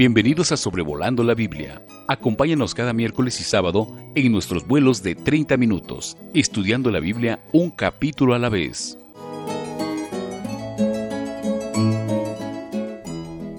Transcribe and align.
Bienvenidos 0.00 0.50
a 0.50 0.56
Sobrevolando 0.56 1.22
la 1.24 1.34
Biblia. 1.34 1.82
Acompáñanos 2.08 2.74
cada 2.74 2.94
miércoles 2.94 3.38
y 3.38 3.44
sábado 3.44 3.86
en 4.14 4.32
nuestros 4.32 4.66
vuelos 4.66 5.02
de 5.02 5.14
30 5.14 5.58
minutos, 5.58 6.16
estudiando 6.32 6.90
la 6.90 7.00
Biblia 7.00 7.38
un 7.52 7.70
capítulo 7.70 8.32
a 8.32 8.38
la 8.38 8.48
vez. 8.48 8.96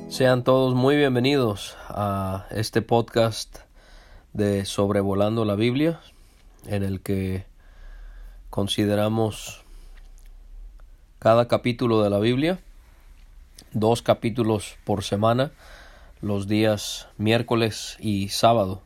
Sean 0.09 0.43
todos 0.43 0.73
muy 0.73 0.95
bienvenidos 0.95 1.77
a 1.89 2.47
este 2.49 2.81
podcast 2.81 3.59
de 4.33 4.65
Sobrevolando 4.65 5.45
la 5.45 5.53
Biblia, 5.53 5.99
en 6.65 6.81
el 6.81 7.01
que 7.01 7.45
consideramos 8.49 9.61
cada 11.19 11.47
capítulo 11.47 12.01
de 12.01 12.09
la 12.09 12.17
Biblia, 12.17 12.59
dos 13.73 14.01
capítulos 14.01 14.77
por 14.85 15.03
semana, 15.03 15.51
los 16.21 16.47
días 16.47 17.07
miércoles 17.17 17.97
y 17.99 18.29
sábado. 18.29 18.83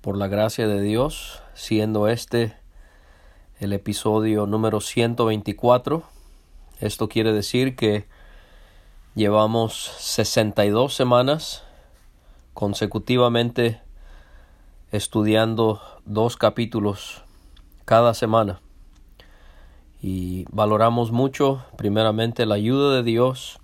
Por 0.00 0.18
la 0.18 0.28
gracia 0.28 0.66
de 0.66 0.82
Dios, 0.82 1.42
siendo 1.54 2.08
este 2.08 2.54
el 3.58 3.72
episodio 3.72 4.46
número 4.46 4.80
124, 4.80 6.02
esto 6.80 7.08
quiere 7.08 7.32
decir 7.32 7.76
que 7.76 8.06
llevamos 9.14 9.92
62 9.98 10.94
semanas 10.94 11.62
consecutivamente 12.54 13.80
estudiando 14.90 15.80
dos 16.04 16.36
capítulos 16.36 17.22
cada 17.84 18.14
semana 18.14 18.60
y 20.02 20.44
valoramos 20.50 21.12
mucho 21.12 21.64
primeramente 21.76 22.44
la 22.44 22.56
ayuda 22.56 22.96
de 22.96 23.02
Dios 23.04 23.60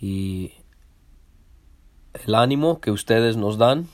y 0.00 0.52
el 2.14 2.34
ánimo 2.36 2.80
que 2.80 2.90
ustedes 2.90 3.36
nos 3.36 3.58
dan 3.58 3.88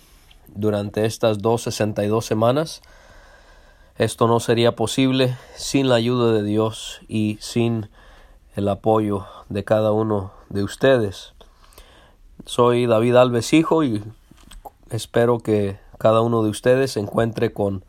durante 0.48 1.06
estas 1.06 1.38
dos 1.38 1.62
sesenta 1.62 2.04
y 2.04 2.08
dos 2.08 2.26
semanas. 2.26 2.82
Esto 3.96 4.28
no 4.28 4.40
sería 4.40 4.76
posible 4.76 5.36
sin 5.56 5.88
la 5.88 5.96
ayuda 5.96 6.32
de 6.32 6.42
Dios 6.42 7.00
y 7.08 7.38
sin 7.41 7.88
el 8.56 8.68
apoyo 8.68 9.26
de 9.48 9.64
cada 9.64 9.92
uno 9.92 10.32
de 10.48 10.62
ustedes. 10.62 11.32
Soy 12.46 12.86
David 12.86 13.16
Alves 13.16 13.52
Hijo 13.52 13.84
y 13.84 14.02
espero 14.91 15.41
que 15.41 15.78
cada 15.98 16.20
uno 16.20 16.42
de 16.42 16.50
ustedes 16.50 16.92
se 16.92 17.00
encuentre 17.00 17.52
con 17.52 17.84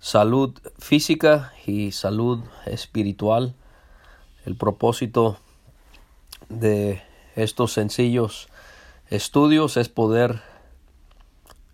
salud 0.00 0.58
física 0.78 1.52
y 1.66 1.92
salud 1.92 2.40
espiritual. 2.66 3.54
El 4.44 4.56
propósito 4.56 5.38
de 6.48 7.02
estos 7.36 7.72
sencillos 7.72 8.48
estudios 9.14 9.76
es 9.76 9.88
poder 9.88 10.42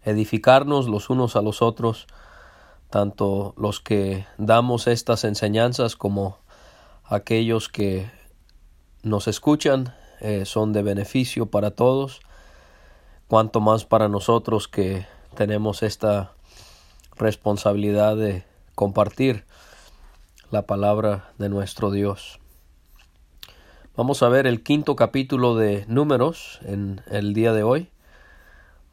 edificarnos 0.02 0.88
los 0.88 1.10
unos 1.10 1.36
a 1.36 1.42
los 1.42 1.62
otros, 1.62 2.06
tanto 2.90 3.54
los 3.56 3.80
que 3.80 4.26
damos 4.38 4.86
estas 4.86 5.24
enseñanzas 5.24 5.96
como 5.96 6.38
aquellos 7.04 7.68
que 7.68 8.10
nos 9.02 9.28
escuchan 9.28 9.94
eh, 10.20 10.44
son 10.44 10.72
de 10.72 10.82
beneficio 10.82 11.46
para 11.46 11.70
todos, 11.70 12.20
cuanto 13.28 13.60
más 13.60 13.84
para 13.84 14.08
nosotros 14.08 14.68
que 14.68 15.06
tenemos 15.34 15.82
esta 15.82 16.32
responsabilidad 17.16 18.16
de 18.16 18.44
compartir 18.74 19.44
la 20.50 20.66
palabra 20.66 21.32
de 21.38 21.48
nuestro 21.48 21.90
Dios. 21.90 22.39
Vamos 24.00 24.22
a 24.22 24.30
ver 24.30 24.46
el 24.46 24.62
quinto 24.62 24.96
capítulo 24.96 25.56
de 25.56 25.84
Números 25.86 26.58
en 26.64 27.02
el 27.10 27.34
día 27.34 27.52
de 27.52 27.62
hoy. 27.62 27.90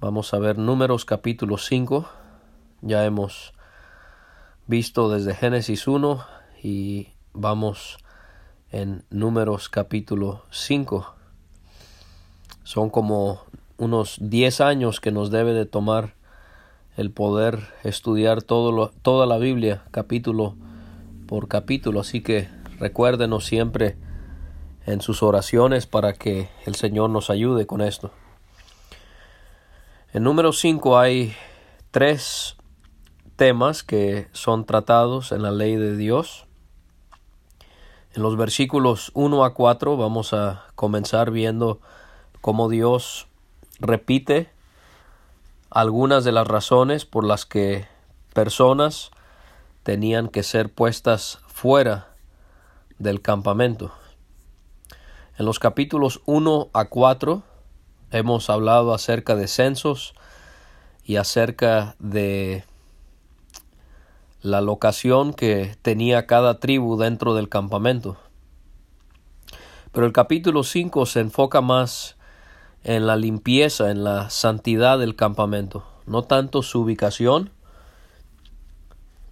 Vamos 0.01 0.33
a 0.33 0.37
ver 0.37 0.57
Números 0.57 1.05
capítulo 1.05 1.57
5. 1.57 2.05
Ya 2.81 3.05
hemos 3.05 3.53
visto 4.67 5.09
desde 5.09 5.33
Génesis 5.33 5.87
1 5.87 6.25
y 6.61 7.07
vamos 7.31 7.99
en 8.69 9.05
Números 9.09 9.69
capítulo 9.69 10.43
5. 10.49 11.15
Son 12.63 12.89
como 12.89 13.43
unos 13.77 14.17
10 14.19 14.59
años 14.59 14.99
que 14.99 15.13
nos 15.13 15.31
debe 15.31 15.53
de 15.53 15.65
tomar 15.65 16.15
el 16.97 17.11
poder 17.11 17.59
estudiar 17.85 18.41
toda 18.41 19.25
la 19.25 19.37
Biblia 19.37 19.85
capítulo 19.91 20.57
por 21.27 21.47
capítulo. 21.47 22.01
Así 22.01 22.19
que 22.19 22.49
recuérdenos 22.77 23.45
siempre 23.45 23.95
en 24.87 25.01
sus 25.01 25.21
oraciones 25.21 25.85
para 25.85 26.13
que 26.13 26.49
el 26.65 26.75
Señor 26.75 27.09
nos 27.09 27.29
ayude 27.29 27.67
con 27.67 27.81
esto. 27.81 28.09
En 30.13 30.23
número 30.23 30.53
5 30.53 30.97
hay 30.97 31.35
tres 31.91 32.55
temas 33.35 33.83
que 33.83 34.29
son 34.31 34.65
tratados 34.65 35.33
en 35.33 35.43
la 35.43 35.51
ley 35.51 35.75
de 35.75 35.97
Dios. 35.97 36.45
En 38.15 38.23
los 38.23 38.37
versículos 38.37 39.11
1 39.13 39.43
a 39.43 39.53
4 39.53 39.97
vamos 39.97 40.33
a 40.33 40.63
comenzar 40.75 41.31
viendo 41.31 41.81
cómo 42.39 42.69
Dios 42.69 43.27
repite 43.79 44.49
algunas 45.69 46.23
de 46.23 46.31
las 46.31 46.47
razones 46.47 47.05
por 47.05 47.25
las 47.25 47.45
que 47.45 47.85
personas 48.33 49.11
tenían 49.83 50.29
que 50.29 50.43
ser 50.43 50.73
puestas 50.73 51.39
fuera 51.47 52.07
del 52.99 53.21
campamento. 53.21 53.91
En 55.37 55.45
los 55.45 55.59
capítulos 55.59 56.21
1 56.25 56.69
a 56.73 56.85
4 56.85 57.43
hemos 58.09 58.49
hablado 58.49 58.91
acerca 58.91 59.35
de 59.35 59.47
censos 59.47 60.15
y 61.03 61.17
acerca 61.17 61.95
de 61.99 62.63
la 64.41 64.61
locación 64.61 65.35
que 65.35 65.75
tenía 65.83 66.25
cada 66.25 66.59
tribu 66.59 66.97
dentro 66.97 67.35
del 67.35 67.49
campamento. 67.49 68.17
Pero 69.91 70.07
el 70.07 70.11
capítulo 70.11 70.63
5 70.63 71.05
se 71.05 71.19
enfoca 71.19 71.61
más 71.61 72.15
en 72.83 73.05
la 73.05 73.15
limpieza, 73.15 73.91
en 73.91 74.03
la 74.03 74.31
santidad 74.31 74.97
del 74.97 75.15
campamento, 75.15 75.85
no 76.07 76.23
tanto 76.23 76.63
su 76.63 76.81
ubicación, 76.81 77.51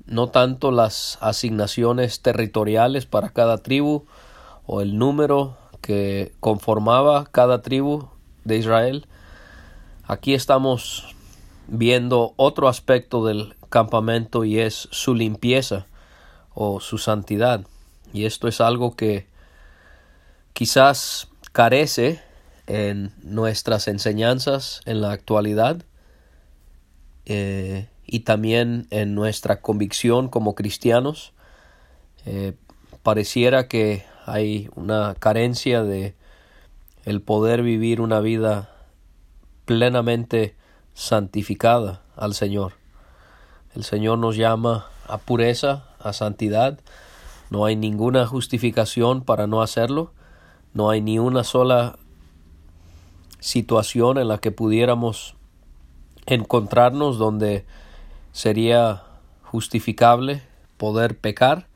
no 0.06 0.28
tanto 0.28 0.70
las 0.70 1.18
asignaciones 1.20 2.22
territoriales 2.22 3.08
para 3.08 3.30
cada 3.30 3.58
tribu 3.58 4.06
o 4.68 4.82
el 4.82 5.00
número 5.00 5.58
que 5.86 6.34
conformaba 6.40 7.26
cada 7.26 7.62
tribu 7.62 8.08
de 8.44 8.58
Israel. 8.58 9.06
Aquí 10.08 10.34
estamos 10.34 11.16
viendo 11.68 12.34
otro 12.38 12.70
aspecto 12.70 13.24
del 13.24 13.54
campamento 13.70 14.46
y 14.46 14.58
es 14.58 14.88
su 14.90 15.14
limpieza 15.14 15.86
o 16.56 16.80
su 16.80 16.98
santidad. 16.98 17.68
Y 18.14 18.26
esto 18.26 18.48
es 18.48 18.62
algo 18.62 18.96
que 18.96 19.28
quizás 20.54 21.28
carece 21.52 22.20
en 22.66 23.14
nuestras 23.22 23.88
enseñanzas 23.88 24.82
en 24.86 25.02
la 25.02 25.12
actualidad 25.12 25.84
eh, 27.28 27.90
y 28.08 28.22
también 28.22 28.88
en 28.90 29.14
nuestra 29.14 29.62
convicción 29.62 30.30
como 30.30 30.56
cristianos. 30.56 31.32
Eh, 32.26 32.54
pareciera 33.04 33.68
que 33.68 34.04
hay 34.26 34.70
una 34.76 35.16
carencia 35.16 35.84
de 35.84 36.16
el 37.04 37.22
poder 37.22 37.62
vivir 37.62 38.02
una 38.02 38.20
vida 38.20 38.72
plenamente 39.66 40.56
santificada 40.96 42.02
al 42.16 42.34
Señor. 42.34 42.74
El 43.76 43.84
Señor 43.84 44.18
nos 44.18 44.36
llama 44.36 44.88
a 45.08 45.20
pureza, 45.20 45.86
a 46.00 46.12
santidad. 46.14 46.80
No 47.52 47.66
hay 47.66 47.76
ninguna 47.76 48.26
justificación 48.26 49.22
para 49.22 49.46
no 49.46 49.62
hacerlo. 49.62 50.12
No 50.74 50.90
hay 50.90 51.02
ni 51.02 51.20
una 51.20 51.44
sola 51.44 52.00
situación 53.40 54.18
en 54.18 54.28
la 54.28 54.40
que 54.40 54.52
pudiéramos 54.52 55.36
encontrarnos 56.26 57.20
donde 57.20 57.66
sería 58.32 59.04
justificable 59.44 60.42
poder 60.78 61.20
pecar. 61.20 61.68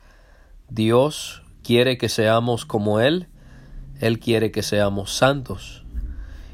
Dios 0.70 1.44
quiere 1.70 2.00
que 2.00 2.10
seamos 2.10 2.66
como 2.66 3.00
Él, 3.00 3.28
Él 4.00 4.18
quiere 4.18 4.50
que 4.50 4.64
seamos 4.64 5.14
santos. 5.14 5.84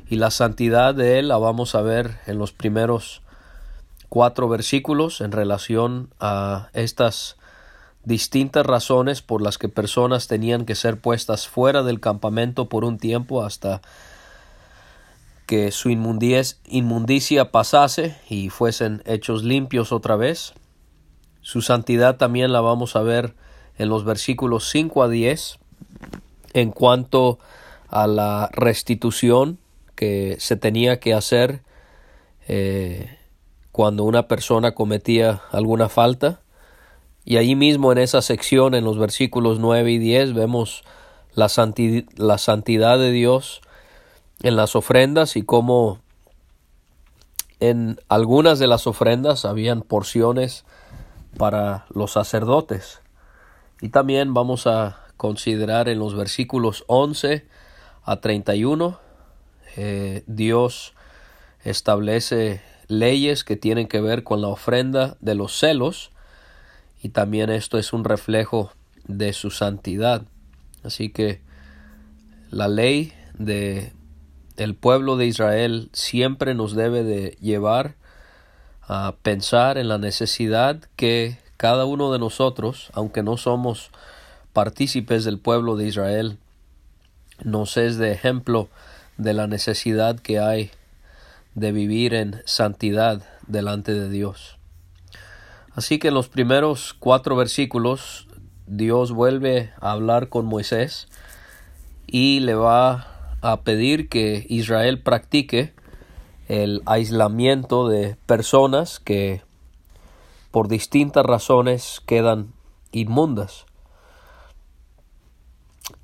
Y 0.10 0.18
la 0.18 0.30
santidad 0.30 0.94
de 0.94 1.20
Él 1.20 1.30
la 1.30 1.38
vamos 1.38 1.74
a 1.74 1.82
ver 1.82 2.20
en 2.28 2.38
los 2.38 2.52
primeros 2.52 3.22
cuatro 4.10 4.50
versículos 4.50 5.22
en 5.22 5.32
relación 5.32 6.10
a 6.20 6.68
estas 6.74 7.38
distintas 8.04 8.66
razones 8.66 9.22
por 9.22 9.42
las 9.42 9.58
que 9.58 9.70
personas 9.70 10.28
tenían 10.28 10.66
que 10.66 10.76
ser 10.76 11.00
puestas 11.00 11.48
fuera 11.48 11.82
del 11.82 12.02
campamento 12.02 12.68
por 12.68 12.84
un 12.84 12.98
tiempo 12.98 13.46
hasta 13.46 13.82
que 15.46 15.72
su 15.72 15.92
inmundicia 15.92 17.52
pasase 17.54 18.18
y 18.30 18.50
fuesen 18.50 19.02
hechos 19.06 19.46
limpios 19.46 19.94
otra 19.94 20.18
vez. 20.18 20.56
Su 21.40 21.62
santidad 21.62 22.18
también 22.18 22.52
la 22.52 22.60
vamos 22.60 22.98
a 22.98 23.02
ver 23.02 23.34
en 23.78 23.90
los 23.90 24.06
versículos 24.06 24.70
5 24.70 25.04
a 25.04 25.10
10 25.10 25.60
en 26.54 26.72
cuanto 26.72 27.40
a 27.90 28.08
la 28.08 28.50
restitución 28.54 29.60
que 29.96 30.38
se 30.40 30.56
tenía 30.56 31.00
que 31.00 31.14
hacer 31.14 31.62
eh, 32.48 33.18
cuando 33.72 34.04
una 34.04 34.28
persona 34.28 34.74
cometía 34.74 35.42
alguna 35.52 35.90
falta. 35.90 36.42
Y 37.26 37.38
ahí 37.38 37.56
mismo 37.56 37.92
en 37.92 37.98
esa 37.98 38.22
sección, 38.22 38.76
en 38.76 38.84
los 38.84 38.98
versículos 38.98 39.60
9 39.60 39.92
y 39.92 39.98
10, 39.98 40.34
vemos 40.34 40.84
la, 41.34 41.50
la 42.16 42.38
santidad 42.38 42.98
de 43.00 43.12
Dios 43.12 43.62
en 44.44 44.56
las 44.56 44.76
ofrendas 44.76 45.36
y 45.36 45.42
cómo 45.42 46.00
en 47.60 48.00
algunas 48.10 48.60
de 48.60 48.68
las 48.68 48.86
ofrendas 48.86 49.46
habían 49.46 49.82
porciones 49.82 50.66
para 51.38 51.86
los 51.90 52.12
sacerdotes. 52.12 53.02
Y 53.86 53.90
también 53.90 54.34
vamos 54.34 54.66
a 54.66 54.98
considerar 55.16 55.90
en 55.90 56.00
los 56.00 56.16
versículos 56.16 56.86
11 56.88 57.46
a 58.04 58.20
31, 58.20 59.00
eh, 59.78 60.24
Dios 60.26 60.96
establece 61.64 62.64
leyes 62.88 63.44
que 63.44 63.58
tienen 63.58 63.88
que 63.88 64.02
ver 64.02 64.24
con 64.24 64.42
la 64.42 64.48
ofrenda 64.48 65.18
de 65.20 65.36
los 65.36 65.56
celos 65.56 66.10
y 67.04 67.10
también 67.10 67.52
esto 67.52 67.78
es 67.78 67.94
un 67.94 68.06
reflejo 68.06 68.72
de 69.08 69.34
su 69.34 69.52
santidad. 69.52 70.24
Así 70.84 71.10
que 71.10 71.42
la 72.50 72.68
ley 72.68 73.14
de 73.38 73.94
el 74.58 74.74
pueblo 74.74 75.16
de 75.16 75.28
Israel 75.28 75.92
siempre 75.94 76.56
nos 76.56 76.74
debe 76.74 77.04
de 77.04 77.38
llevar 77.40 77.94
a 78.82 79.14
pensar 79.22 79.78
en 79.78 79.90
la 79.90 80.00
necesidad 80.00 80.82
que 80.96 81.45
cada 81.58 81.86
uno 81.86 82.12
de 82.12 82.20
nosotros, 82.20 82.90
aunque 82.94 83.24
no 83.24 83.38
somos 83.38 83.92
partícipes 84.54 85.24
del 85.24 85.40
pueblo 85.40 85.76
de 85.76 85.88
Israel, 85.88 86.38
nos 87.44 87.78
es 87.78 87.98
de 87.98 88.12
ejemplo 88.12 88.70
de 89.18 89.34
la 89.34 89.48
necesidad 89.48 90.20
que 90.20 90.40
hay 90.40 90.72
de 91.54 91.72
vivir 91.72 92.14
en 92.14 92.42
santidad 92.46 93.24
delante 93.48 93.94
de 93.94 94.10
Dios. 94.10 94.58
Así 95.74 96.00
que 96.00 96.10
en 96.10 96.14
los 96.14 96.30
primeros 96.30 96.94
cuatro 96.94 97.36
versículos 97.36 98.28
Dios 98.68 99.12
vuelve 99.12 99.72
a 99.80 99.92
hablar 99.92 100.30
con 100.30 100.46
Moisés 100.46 101.08
y 102.08 102.40
le 102.40 102.56
va 102.56 103.38
a 103.42 103.62
pedir 103.62 104.10
que 104.10 104.46
Israel 104.50 105.02
practique 105.02 105.74
el 106.48 106.82
aislamiento 106.86 107.88
de 107.88 108.16
personas 108.26 109.00
que 109.00 109.42
por 110.56 110.70
distintas 110.70 111.26
razones 111.26 112.02
quedan 112.06 112.54
inmundas. 112.94 113.66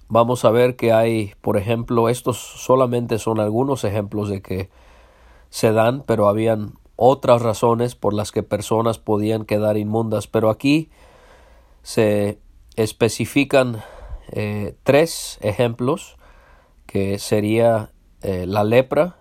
Vamos 0.10 0.44
a 0.44 0.52
ver 0.52 0.76
que 0.76 0.92
hay, 0.92 1.36
por 1.40 1.56
ejemplo, 1.56 2.10
estos 2.10 2.36
solamente 2.38 3.18
son 3.18 3.40
algunos 3.40 3.86
ejemplos 3.86 4.28
de 4.28 4.42
que 4.42 4.70
se 5.50 5.72
dan, 5.72 6.04
pero 6.06 6.28
habían 6.28 6.74
otras 6.98 7.42
razones 7.42 7.96
por 7.96 8.14
las 8.14 8.34
que 8.34 8.44
personas 8.44 9.00
podían 9.00 9.46
quedar 9.46 9.78
inmundas. 9.78 10.28
Pero 10.28 10.50
aquí 10.50 10.90
se 11.82 12.38
especifican 12.76 13.82
eh, 14.34 14.76
tres 14.84 15.40
ejemplos 15.40 16.18
que 16.88 17.20
sería 17.20 17.94
eh, 18.22 18.46
la 18.46 18.66
lepra, 18.66 19.16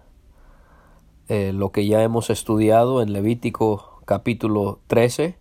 eh, 1.29 1.53
lo 1.55 1.71
que 1.71 1.87
ya 1.87 2.03
hemos 2.03 2.31
estudiado 2.31 3.01
en 3.01 3.13
Levítico 3.13 3.90
capítulo 4.11 4.81
13, 4.89 5.39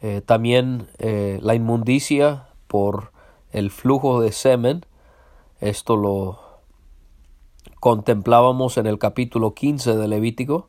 eh, 0.00 0.20
también 0.24 0.86
la 1.00 1.56
inmundicia 1.56 2.46
por 2.68 3.10
el 3.50 3.72
flujo 3.72 4.20
de 4.20 4.30
semen, 4.30 4.86
esto 5.58 5.96
lo 5.96 6.38
contemplábamos 7.80 8.78
en 8.78 8.86
el 8.86 9.00
capítulo 9.00 9.54
15 9.54 9.96
de 9.96 10.06
Levítico, 10.06 10.68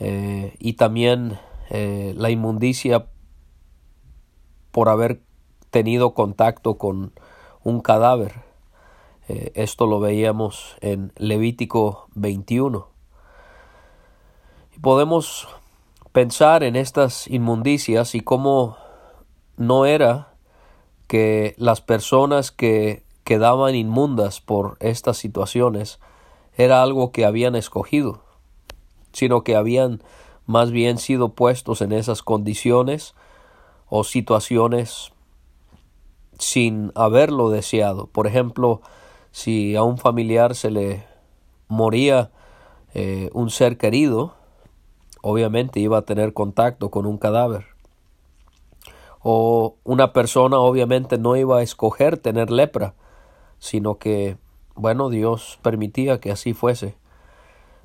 y 0.00 0.72
también 0.72 1.38
la 1.70 2.30
inmundicia 2.30 3.06
por 4.72 4.88
haber 4.88 5.22
tenido 5.70 6.12
contacto 6.12 6.76
con 6.76 7.12
un 7.62 7.80
cadáver. 7.82 8.46
Eh, 9.28 9.52
esto 9.54 9.86
lo 9.86 10.00
veíamos 10.00 10.76
en 10.80 11.12
Levítico 11.16 12.08
21. 12.14 12.95
Podemos 14.80 15.48
pensar 16.12 16.62
en 16.62 16.76
estas 16.76 17.26
inmundicias 17.28 18.14
y 18.14 18.20
cómo 18.20 18.76
no 19.56 19.86
era 19.86 20.34
que 21.06 21.54
las 21.58 21.80
personas 21.80 22.50
que 22.50 23.02
quedaban 23.24 23.74
inmundas 23.74 24.40
por 24.40 24.76
estas 24.80 25.16
situaciones 25.16 25.98
era 26.56 26.82
algo 26.82 27.10
que 27.10 27.24
habían 27.24 27.56
escogido, 27.56 28.22
sino 29.12 29.42
que 29.42 29.56
habían 29.56 30.02
más 30.46 30.70
bien 30.70 30.98
sido 30.98 31.30
puestos 31.30 31.80
en 31.80 31.92
esas 31.92 32.22
condiciones 32.22 33.14
o 33.88 34.04
situaciones 34.04 35.12
sin 36.38 36.92
haberlo 36.94 37.50
deseado. 37.50 38.06
Por 38.06 38.26
ejemplo, 38.26 38.80
si 39.32 39.74
a 39.74 39.82
un 39.82 39.98
familiar 39.98 40.54
se 40.54 40.70
le 40.70 41.04
moría 41.68 42.30
eh, 42.94 43.30
un 43.32 43.50
ser 43.50 43.76
querido, 43.76 44.34
obviamente 45.28 45.80
iba 45.80 45.98
a 45.98 46.02
tener 46.02 46.32
contacto 46.32 46.92
con 46.92 47.04
un 47.04 47.18
cadáver. 47.18 47.64
O 49.20 49.74
una 49.82 50.12
persona 50.12 50.58
obviamente 50.58 51.18
no 51.18 51.34
iba 51.34 51.58
a 51.58 51.62
escoger 51.62 52.16
tener 52.16 52.52
lepra, 52.52 52.94
sino 53.58 53.98
que, 53.98 54.36
bueno, 54.76 55.08
Dios 55.08 55.58
permitía 55.62 56.20
que 56.20 56.30
así 56.30 56.54
fuese. 56.54 56.94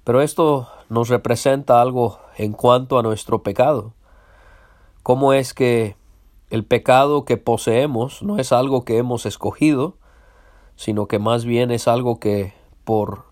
Pero 0.03 0.21
esto 0.21 0.67
nos 0.87 1.09
representa 1.09 1.81
algo 1.81 2.19
en 2.37 2.53
cuanto 2.53 2.99
a 2.99 3.01
nuestro 3.01 3.41
pecado. 3.41 3.93
¿Cómo 5.01 5.33
es 5.33 5.55
que 5.55 5.95
el 6.51 6.63
pecado 6.63 7.25
que 7.25 7.37
poseemos 7.37 8.21
no 8.21 8.37
es 8.37 8.51
algo 8.51 8.85
que 8.85 8.99
hemos 8.99 9.25
escogido, 9.25 9.95
sino 10.75 11.07
que 11.07 11.17
más 11.17 11.43
bien 11.43 11.71
es 11.71 11.87
algo 11.87 12.19
que 12.19 12.53
por 12.83 13.23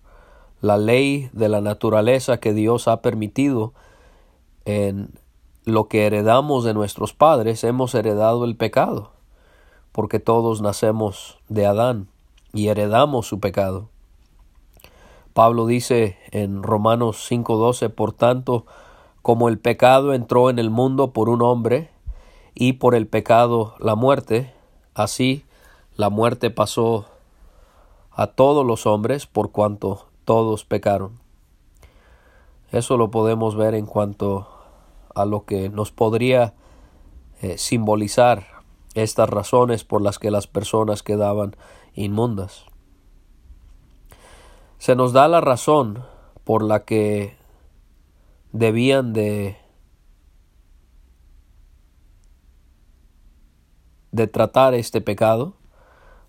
la 0.60 0.78
ley 0.78 1.30
de 1.32 1.48
la 1.48 1.60
naturaleza 1.60 2.38
que 2.38 2.52
Dios 2.52 2.88
ha 2.88 3.02
permitido 3.02 3.72
en 4.78 5.18
lo 5.64 5.88
que 5.88 6.06
heredamos 6.06 6.64
de 6.64 6.74
nuestros 6.74 7.12
padres, 7.12 7.64
hemos 7.64 7.94
heredado 7.94 8.44
el 8.44 8.56
pecado, 8.56 9.10
porque 9.92 10.20
todos 10.20 10.62
nacemos 10.62 11.38
de 11.48 11.66
Adán 11.66 12.08
y 12.52 12.68
heredamos 12.68 13.26
su 13.26 13.40
pecado. 13.40 13.88
Pablo 15.32 15.66
dice 15.66 16.18
en 16.32 16.62
Romanos 16.62 17.26
5:12, 17.30 17.88
por 17.90 18.12
tanto, 18.12 18.66
como 19.22 19.48
el 19.48 19.58
pecado 19.58 20.14
entró 20.14 20.50
en 20.50 20.58
el 20.58 20.70
mundo 20.70 21.12
por 21.12 21.28
un 21.28 21.42
hombre, 21.42 21.90
y 22.54 22.74
por 22.74 22.94
el 22.94 23.06
pecado 23.06 23.74
la 23.78 23.94
muerte, 23.94 24.52
así 24.94 25.44
la 25.96 26.10
muerte 26.10 26.50
pasó 26.50 27.06
a 28.10 28.26
todos 28.28 28.66
los 28.66 28.86
hombres 28.86 29.26
por 29.26 29.50
cuanto 29.50 30.06
todos 30.24 30.64
pecaron. 30.64 31.18
Eso 32.72 32.96
lo 32.96 33.10
podemos 33.10 33.56
ver 33.56 33.74
en 33.74 33.86
cuanto 33.86 34.48
a 35.20 35.26
lo 35.26 35.44
que 35.44 35.68
nos 35.68 35.92
podría 35.92 36.54
eh, 37.42 37.58
simbolizar 37.58 38.46
estas 38.94 39.28
razones 39.28 39.84
por 39.84 40.02
las 40.02 40.18
que 40.18 40.30
las 40.30 40.46
personas 40.46 41.02
quedaban 41.02 41.56
inmundas. 41.94 42.64
Se 44.78 44.96
nos 44.96 45.12
da 45.12 45.28
la 45.28 45.40
razón 45.40 46.04
por 46.44 46.62
la 46.62 46.84
que 46.84 47.36
debían 48.52 49.12
de 49.12 49.56
tratar 54.32 54.74
este 54.74 55.00
pecado 55.00 55.54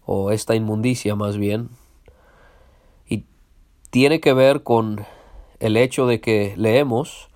o 0.05 0.31
esta 0.31 0.55
inmundicia 0.55 1.15
más 1.15 1.38
bien 1.38 1.69
tiene 3.91 4.21
que 4.21 4.31
ver 4.33 4.63
con 4.63 5.05
el 5.60 5.77
hecho 5.77 6.07
de 6.07 6.21
que 6.21 6.55
leemos 6.57 7.29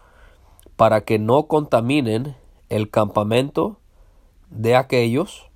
para 0.75 1.01
que 1.01 1.19
no 1.19 1.47
contaminen 1.47 2.35
el 2.69 2.89
campamento 2.89 3.79
de 4.49 4.75
aquellos. 4.75 5.49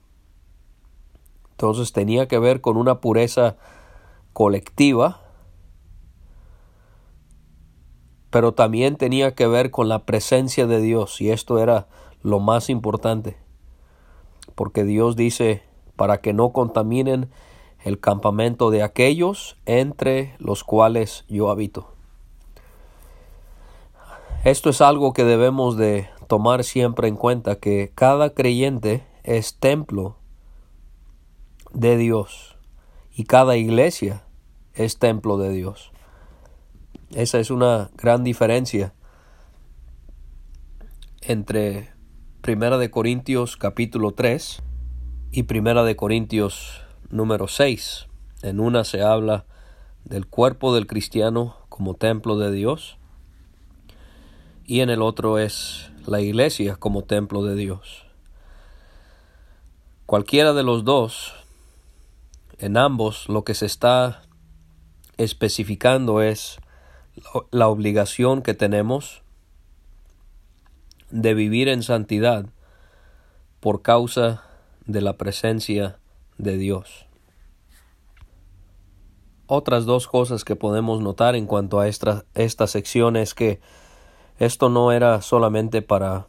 Entonces 1.51 1.91
tenía 1.91 2.27
que 2.27 2.39
ver 2.39 2.61
con 2.61 2.77
una 2.77 3.01
pureza 3.01 3.57
colectiva, 4.33 5.21
pero 8.29 8.53
también 8.53 8.95
tenía 8.95 9.35
que 9.35 9.47
ver 9.47 9.71
con 9.71 9.89
la 9.89 10.05
presencia 10.05 10.67
de 10.67 10.79
Dios 10.79 11.19
y 11.19 11.31
esto 11.31 11.59
era 11.59 11.87
lo 12.21 12.39
más 12.39 12.69
importante, 12.69 13.37
porque 14.55 14.83
Dios 14.83 15.15
dice 15.15 15.63
para 15.95 16.21
que 16.21 16.31
no 16.31 16.51
contaminen 16.53 17.29
el 17.83 17.99
campamento 17.99 18.71
de 18.71 18.83
aquellos 18.83 19.57
entre 19.65 20.35
los 20.37 20.63
cuales 20.63 21.25
yo 21.27 21.49
habito. 21.49 21.98
Esto 24.45 24.69
es 24.69 24.79
algo 24.79 25.11
que 25.11 25.25
debemos 25.25 25.75
de 25.75 26.07
tomar 26.27 26.63
siempre 26.63 27.09
en 27.09 27.17
cuenta, 27.17 27.57
que 27.57 27.91
cada 27.93 28.29
creyente 28.29 29.05
es 29.23 29.59
templo 29.59 30.15
de 31.73 31.97
Dios 31.97 32.55
y 33.13 33.25
cada 33.25 33.57
iglesia 33.57 34.23
es 34.73 34.97
templo 34.97 35.37
de 35.37 35.51
Dios. 35.51 35.91
Esa 37.13 37.39
es 37.39 37.51
una 37.51 37.89
gran 37.97 38.23
diferencia 38.23 38.93
entre 41.19 41.91
Primera 42.39 42.77
de 42.77 42.89
Corintios 42.89 43.57
capítulo 43.57 44.13
3 44.13 44.63
y 45.31 45.43
Primera 45.43 45.83
de 45.83 45.97
Corintios 45.97 46.81
número 47.09 47.49
6. 47.49 48.07
En 48.43 48.61
una 48.61 48.85
se 48.85 49.01
habla 49.01 49.45
del 50.05 50.27
cuerpo 50.27 50.73
del 50.73 50.87
cristiano 50.87 51.57
como 51.67 51.95
templo 51.95 52.37
de 52.37 52.53
Dios 52.53 52.98
y 54.69 54.81
en 54.81 54.91
el 54.91 55.01
otro 55.01 55.39
es 55.39 55.89
la 56.05 56.21
iglesia 56.21 56.75
como 56.75 57.03
templo 57.03 57.43
de 57.43 57.55
Dios. 57.55 58.05
Cualquiera 60.05 60.53
de 60.53 60.61
los 60.61 60.85
dos, 60.85 61.33
en 62.59 62.77
ambos 62.77 63.27
lo 63.29 63.43
que 63.43 63.55
se 63.55 63.65
está 63.65 64.21
especificando 65.17 66.21
es 66.21 66.59
la 67.49 67.67
obligación 67.67 68.43
que 68.43 68.53
tenemos 68.53 69.23
de 71.09 71.33
vivir 71.33 71.67
en 71.67 71.81
santidad 71.81 72.45
por 73.61 73.81
causa 73.81 74.43
de 74.85 75.01
la 75.01 75.17
presencia 75.17 75.97
de 76.37 76.57
Dios. 76.57 77.07
Otras 79.47 79.85
dos 79.85 80.05
cosas 80.05 80.45
que 80.45 80.55
podemos 80.55 81.01
notar 81.01 81.35
en 81.35 81.47
cuanto 81.47 81.79
a 81.79 81.87
esta, 81.87 82.23
esta 82.35 82.67
sección 82.67 83.15
es 83.15 83.33
que 83.33 83.59
esto 84.39 84.69
no 84.69 84.93
era 84.93 85.21
solamente 85.21 85.81
para 85.81 86.27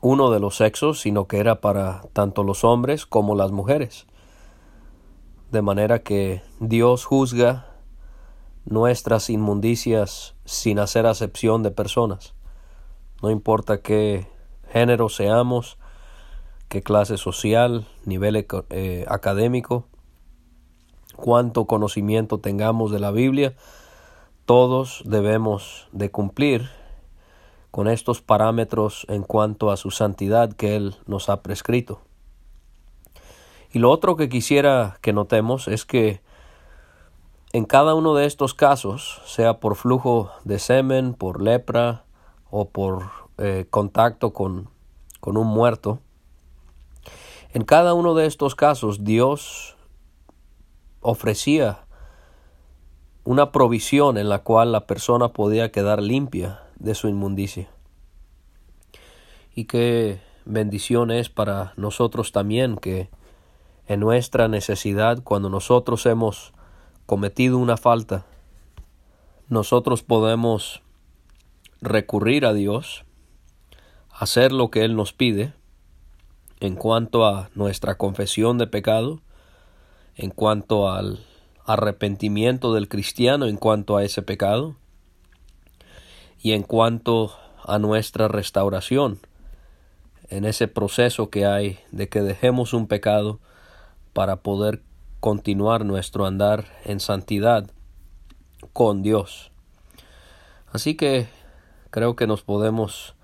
uno 0.00 0.30
de 0.30 0.40
los 0.40 0.56
sexos, 0.56 1.00
sino 1.00 1.28
que 1.28 1.38
era 1.38 1.60
para 1.60 2.02
tanto 2.14 2.42
los 2.42 2.64
hombres 2.64 3.04
como 3.04 3.34
las 3.34 3.52
mujeres. 3.52 4.06
De 5.50 5.60
manera 5.60 6.02
que 6.02 6.42
Dios 6.58 7.04
juzga 7.04 7.66
nuestras 8.64 9.28
inmundicias 9.28 10.34
sin 10.46 10.78
hacer 10.78 11.06
acepción 11.06 11.62
de 11.62 11.70
personas. 11.70 12.34
No 13.22 13.30
importa 13.30 13.82
qué 13.82 14.26
género 14.68 15.10
seamos, 15.10 15.78
qué 16.68 16.82
clase 16.82 17.18
social, 17.18 17.86
nivel 18.06 18.46
eh, 18.70 19.04
académico, 19.06 19.86
cuánto 21.16 21.66
conocimiento 21.66 22.38
tengamos 22.38 22.90
de 22.90 23.00
la 23.00 23.10
Biblia, 23.10 23.54
todos 24.46 25.02
debemos 25.04 25.88
de 25.92 26.10
cumplir 26.10 26.70
con 27.72 27.88
estos 27.88 28.20
parámetros 28.20 29.06
en 29.08 29.22
cuanto 29.22 29.70
a 29.70 29.78
su 29.78 29.90
santidad 29.90 30.52
que 30.52 30.76
Él 30.76 30.94
nos 31.06 31.30
ha 31.30 31.42
prescrito. 31.42 32.02
Y 33.72 33.78
lo 33.78 33.90
otro 33.90 34.14
que 34.14 34.28
quisiera 34.28 34.98
que 35.00 35.14
notemos 35.14 35.66
es 35.68 35.86
que 35.86 36.20
en 37.54 37.64
cada 37.64 37.94
uno 37.94 38.14
de 38.14 38.26
estos 38.26 38.52
casos, 38.52 39.22
sea 39.24 39.58
por 39.58 39.76
flujo 39.76 40.30
de 40.44 40.58
semen, 40.58 41.14
por 41.14 41.42
lepra 41.42 42.04
o 42.50 42.68
por 42.68 43.04
eh, 43.38 43.66
contacto 43.70 44.34
con, 44.34 44.68
con 45.20 45.38
un 45.38 45.46
muerto, 45.46 45.98
en 47.54 47.64
cada 47.64 47.94
uno 47.94 48.14
de 48.14 48.26
estos 48.26 48.54
casos 48.54 49.02
Dios 49.02 49.76
ofrecía 51.00 51.86
una 53.24 53.50
provisión 53.50 54.18
en 54.18 54.28
la 54.28 54.40
cual 54.40 54.72
la 54.72 54.86
persona 54.86 55.28
podía 55.28 55.72
quedar 55.72 56.02
limpia 56.02 56.61
de 56.82 56.94
su 56.94 57.08
inmundicia. 57.08 57.68
Y 59.54 59.64
qué 59.66 60.20
bendición 60.44 61.10
es 61.10 61.28
para 61.28 61.72
nosotros 61.76 62.32
también 62.32 62.76
que 62.76 63.08
en 63.86 64.00
nuestra 64.00 64.48
necesidad, 64.48 65.22
cuando 65.22 65.48
nosotros 65.48 66.04
hemos 66.06 66.52
cometido 67.06 67.58
una 67.58 67.76
falta, 67.76 68.26
nosotros 69.48 70.02
podemos 70.02 70.82
recurrir 71.80 72.46
a 72.46 72.52
Dios, 72.52 73.04
hacer 74.10 74.52
lo 74.52 74.70
que 74.70 74.84
Él 74.84 74.96
nos 74.96 75.12
pide 75.12 75.52
en 76.60 76.76
cuanto 76.76 77.26
a 77.26 77.50
nuestra 77.54 77.96
confesión 77.96 78.58
de 78.58 78.66
pecado, 78.66 79.20
en 80.14 80.30
cuanto 80.30 80.90
al 80.90 81.24
arrepentimiento 81.64 82.74
del 82.74 82.88
cristiano 82.88 83.46
en 83.46 83.56
cuanto 83.56 83.96
a 83.96 84.04
ese 84.04 84.22
pecado 84.22 84.76
y 86.42 86.52
en 86.52 86.64
cuanto 86.64 87.32
a 87.64 87.78
nuestra 87.78 88.26
restauración 88.28 89.20
en 90.28 90.44
ese 90.44 90.66
proceso 90.66 91.30
que 91.30 91.46
hay 91.46 91.78
de 91.92 92.08
que 92.08 92.20
dejemos 92.20 92.74
un 92.74 92.88
pecado 92.88 93.38
para 94.12 94.36
poder 94.36 94.82
continuar 95.20 95.84
nuestro 95.84 96.26
andar 96.26 96.66
en 96.84 96.98
santidad 96.98 97.70
con 98.72 99.02
Dios. 99.02 99.52
Así 100.72 100.96
que 100.96 101.28
creo 101.90 102.16
que 102.16 102.26
nos 102.26 102.42
podemos 102.42 103.14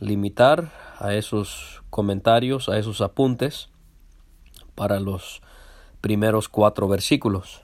limitar 0.00 0.72
a 0.98 1.14
esos 1.14 1.82
comentarios, 1.90 2.68
a 2.68 2.78
esos 2.78 3.00
apuntes 3.00 3.68
para 4.74 4.98
los 4.98 5.40
primeros 6.00 6.48
cuatro 6.48 6.88
versículos. 6.88 7.63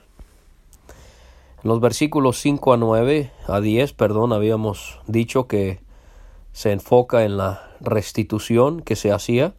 En 1.63 1.69
los 1.69 1.79
versículos 1.79 2.39
5 2.39 2.73
a 2.73 2.77
9, 2.77 3.31
a 3.47 3.59
10, 3.59 3.93
perdón, 3.93 4.33
habíamos 4.33 4.99
dicho 5.05 5.47
que 5.47 5.79
se 6.53 6.71
enfoca 6.71 7.23
en 7.23 7.37
la 7.37 7.69
restitución 7.79 8.81
que 8.81 8.95
se 8.95 9.11
hacía 9.11 9.53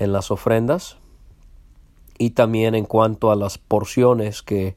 en 0.00 0.12
las 0.12 0.32
ofrendas 0.32 0.96
y 2.18 2.30
también 2.30 2.74
en 2.74 2.86
cuanto 2.86 3.30
a 3.30 3.36
las 3.36 3.58
porciones 3.58 4.42
que 4.42 4.74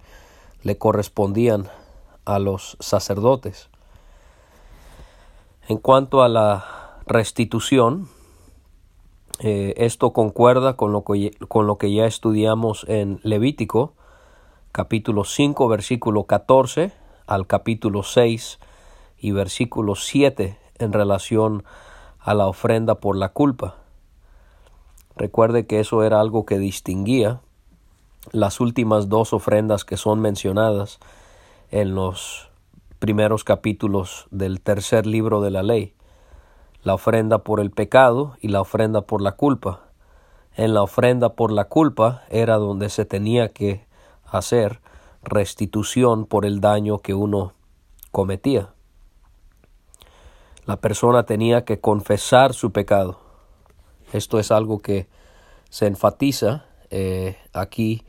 le 0.61 0.77
correspondían 0.77 1.67
a 2.25 2.37
los 2.37 2.77
sacerdotes. 2.79 3.69
En 5.67 5.77
cuanto 5.77 6.21
a 6.21 6.29
la 6.29 6.99
restitución, 7.07 8.07
eh, 9.39 9.73
esto 9.77 10.13
concuerda 10.13 10.75
con 10.75 10.91
lo, 10.91 11.03
que, 11.03 11.31
con 11.47 11.65
lo 11.65 11.79
que 11.79 11.91
ya 11.91 12.05
estudiamos 12.05 12.85
en 12.87 13.19
Levítico, 13.23 13.93
capítulo 14.75 15.23
5, 15.23 15.69
versículo 15.69 16.25
14 16.25 16.91
al 17.27 17.47
capítulo 17.47 18.03
6 18.03 18.59
y 19.17 19.31
versículo 19.31 19.95
7 19.95 20.59
en 20.79 20.91
relación 20.91 21.63
a 22.19 22.33
la 22.33 22.47
ofrenda 22.47 22.95
por 22.95 23.15
la 23.15 23.29
culpa. 23.29 23.77
Recuerde 25.15 25.65
que 25.65 25.79
eso 25.79 26.03
era 26.03 26.19
algo 26.19 26.45
que 26.45 26.59
distinguía 26.59 27.39
las 28.33 28.59
últimas 28.59 29.07
dos 29.07 29.31
ofrendas 29.31 29.85
que 29.85 29.95
son 29.95 30.19
mencionadas 30.19 30.99
en 31.71 31.95
los 31.95 32.49
primeros 32.99 33.45
capítulos 33.45 34.27
del 34.29 34.59
tercer 34.59 35.05
libro 35.05 35.39
de 35.39 35.51
la 35.51 35.63
ley, 35.63 35.93
la 36.83 36.95
ofrenda 36.95 37.37
por 37.45 37.61
el 37.61 37.71
pecado 37.71 38.35
y 38.41 38.49
la 38.49 38.59
ofrenda 38.59 39.03
por 39.03 39.21
la 39.21 39.37
culpa. 39.37 39.83
En 40.57 40.73
la 40.73 40.81
ofrenda 40.81 41.29
por 41.29 41.53
la 41.53 41.69
culpa 41.69 42.23
era 42.29 42.57
donde 42.57 42.89
se 42.89 43.05
tenía 43.05 43.53
que 43.53 43.84
hacer 44.25 44.81
restitución 45.23 46.25
por 46.25 46.45
el 46.45 46.61
daño 46.61 46.99
que 46.99 47.13
uno 47.13 47.53
cometía. 48.11 48.73
La 50.65 50.77
persona 50.81 51.25
tenía 51.25 51.65
que 51.65 51.79
confesar 51.79 52.53
su 52.53 52.71
pecado 52.71 53.25
esto 54.13 54.39
es 54.39 54.51
algo 54.51 54.79
que 54.79 55.07
se 55.69 55.87
enfatiza 55.87 56.65
eh, 56.89 57.37
aquí 57.53 58.05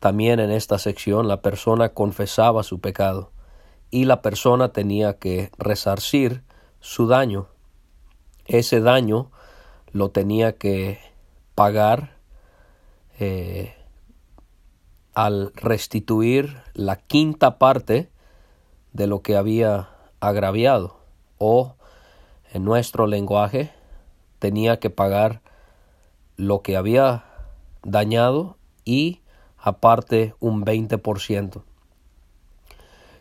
también 0.00 0.40
en 0.40 0.50
esta 0.50 0.78
sección. 0.78 1.28
La 1.28 1.42
persona 1.42 1.90
confesaba 1.90 2.62
su 2.62 2.80
pecado 2.80 3.30
y 3.90 4.06
la 4.06 4.22
persona 4.22 4.72
tenía 4.72 5.18
que 5.18 5.50
resarcir 5.58 6.42
su 6.80 7.06
daño. 7.06 7.46
Ese 8.46 8.80
daño 8.80 9.30
lo 9.92 10.10
tenía 10.10 10.56
que 10.56 10.98
pagar 11.54 12.16
eh, 13.20 13.74
al 15.14 15.52
restituir 15.54 16.62
la 16.74 16.96
quinta 16.96 17.58
parte 17.58 18.10
de 18.92 19.06
lo 19.06 19.22
que 19.22 19.36
había 19.36 19.90
agraviado 20.20 20.98
o 21.38 21.76
en 22.52 22.64
nuestro 22.64 23.06
lenguaje 23.06 23.72
tenía 24.38 24.78
que 24.78 24.90
pagar 24.90 25.40
lo 26.36 26.62
que 26.62 26.76
había 26.76 27.24
dañado 27.82 28.56
y 28.84 29.20
aparte 29.56 30.34
un 30.40 30.64
20%. 30.64 31.62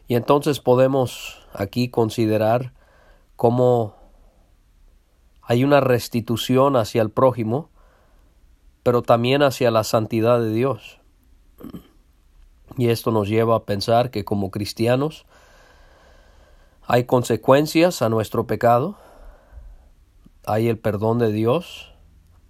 Y 0.08 0.16
entonces 0.16 0.60
podemos 0.60 1.46
aquí 1.54 1.90
considerar 1.90 2.74
cómo 3.36 3.96
hay 5.42 5.64
una 5.64 5.80
restitución 5.80 6.76
hacia 6.76 7.02
el 7.02 7.10
prójimo, 7.10 7.70
pero 8.84 9.02
también 9.02 9.44
hacia 9.44 9.72
la 9.72 9.84
santidad 9.84 10.40
de 10.40 10.52
Dios. 10.52 11.00
Y 12.78 12.90
esto 12.90 13.12
nos 13.12 13.28
lleva 13.28 13.56
a 13.56 13.64
pensar 13.64 14.12
que 14.12 14.26
como 14.26 14.52
cristianos 14.52 15.26
hay 16.86 17.06
consecuencias 17.06 18.02
a 18.02 18.10
nuestro 18.10 18.48
pecado, 18.48 18.98
hay 20.46 20.68
el 20.68 20.78
perdón 20.78 21.20
de 21.20 21.32
Dios, 21.32 21.94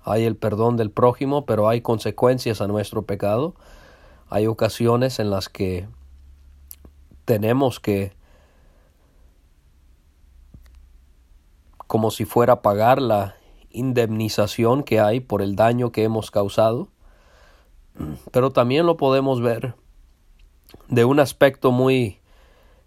hay 0.03 0.25
el 0.25 0.36
perdón 0.36 0.77
del 0.77 0.91
prójimo, 0.91 1.46
pero 1.46 1.70
hay 1.70 1.82
consecuencias 1.82 2.62
a 2.62 2.67
nuestro 2.67 3.03
pecado. 3.03 3.55
Hay 4.29 4.48
ocasiones 4.48 5.20
en 5.20 5.29
las 5.29 5.48
que 5.48 5.88
tenemos 7.25 7.79
que 7.79 8.13
como 11.88 12.10
si 12.10 12.25
fuera 12.25 12.62
pagar 12.62 13.01
la 13.01 13.36
indemnización 13.70 14.84
que 14.84 15.00
hay 15.00 15.20
por 15.20 15.41
el 15.41 15.55
daño 15.55 15.91
que 15.91 16.03
hemos 16.03 16.32
causado, 16.32 16.88
pero 18.32 18.52
también 18.52 18.86
lo 18.86 18.98
podemos 18.98 19.42
ver 19.42 19.76
de 20.88 21.06
un 21.06 21.20
aspecto 21.20 21.72
muy 21.72 22.20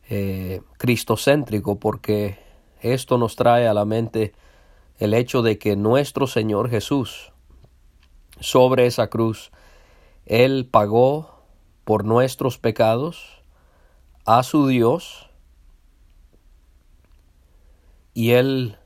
eh, 0.08 0.60
cristocéntrico, 0.78 1.78
porque 1.78 2.38
esto 2.80 3.18
nos 3.18 3.36
trae 3.36 3.66
a 3.66 3.74
la 3.74 3.84
mente 3.84 4.34
el 4.98 5.14
hecho 5.14 5.42
de 5.42 5.58
que 5.58 5.76
nuestro 5.76 6.26
Señor 6.26 6.70
Jesús, 6.70 7.32
sobre 8.40 8.86
esa 8.86 9.08
cruz, 9.08 9.50
Él 10.24 10.68
pagó 10.70 11.42
por 11.84 12.04
nuestros 12.04 12.58
pecados 12.58 13.42
a 14.24 14.42
su 14.42 14.66
Dios 14.66 15.30
y 18.14 18.32
Él 18.32 18.78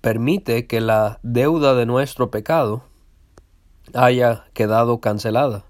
permite 0.00 0.66
que 0.66 0.80
la 0.80 1.18
deuda 1.22 1.74
de 1.74 1.86
nuestro 1.86 2.30
pecado 2.30 2.89
haya 3.94 4.44
quedado 4.54 5.00
cancelada 5.00 5.64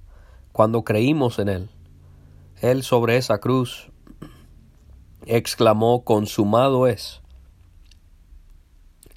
cuando 0.52 0.84
creímos 0.84 1.38
en 1.38 1.48
Él. 1.48 1.70
Él 2.60 2.82
sobre 2.82 3.16
esa 3.16 3.38
cruz 3.38 3.90
exclamó, 5.26 6.04
consumado 6.04 6.86
es, 6.86 7.20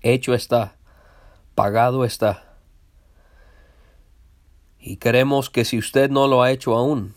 hecho 0.02 0.34
está, 0.34 0.78
pagado 1.56 2.06
está. 2.06 2.58
Y 4.80 4.98
queremos 4.98 5.50
que 5.50 5.66
si 5.66 5.78
usted 5.78 6.10
no 6.10 6.28
lo 6.28 6.44
ha 6.44 6.52
hecho 6.52 6.76
aún, 6.76 7.14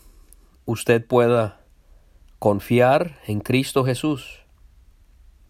usted 0.65 1.05
pueda 1.05 1.61
confiar 2.39 3.19
en 3.27 3.41
Cristo 3.41 3.85
Jesús 3.85 4.41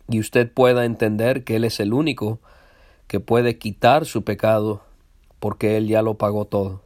y 0.08 0.20
usted 0.20 0.50
pueda 0.50 0.84
entender 0.84 1.44
que 1.44 1.56
Él 1.56 1.64
es 1.64 1.80
el 1.80 1.92
único 1.92 2.40
que 3.06 3.20
puede 3.20 3.58
quitar 3.58 4.06
su 4.06 4.24
pecado 4.24 4.85
porque 5.38 5.76
Él 5.76 5.88
ya 5.88 6.02
lo 6.02 6.14
pagó 6.14 6.44
todo. 6.44 6.82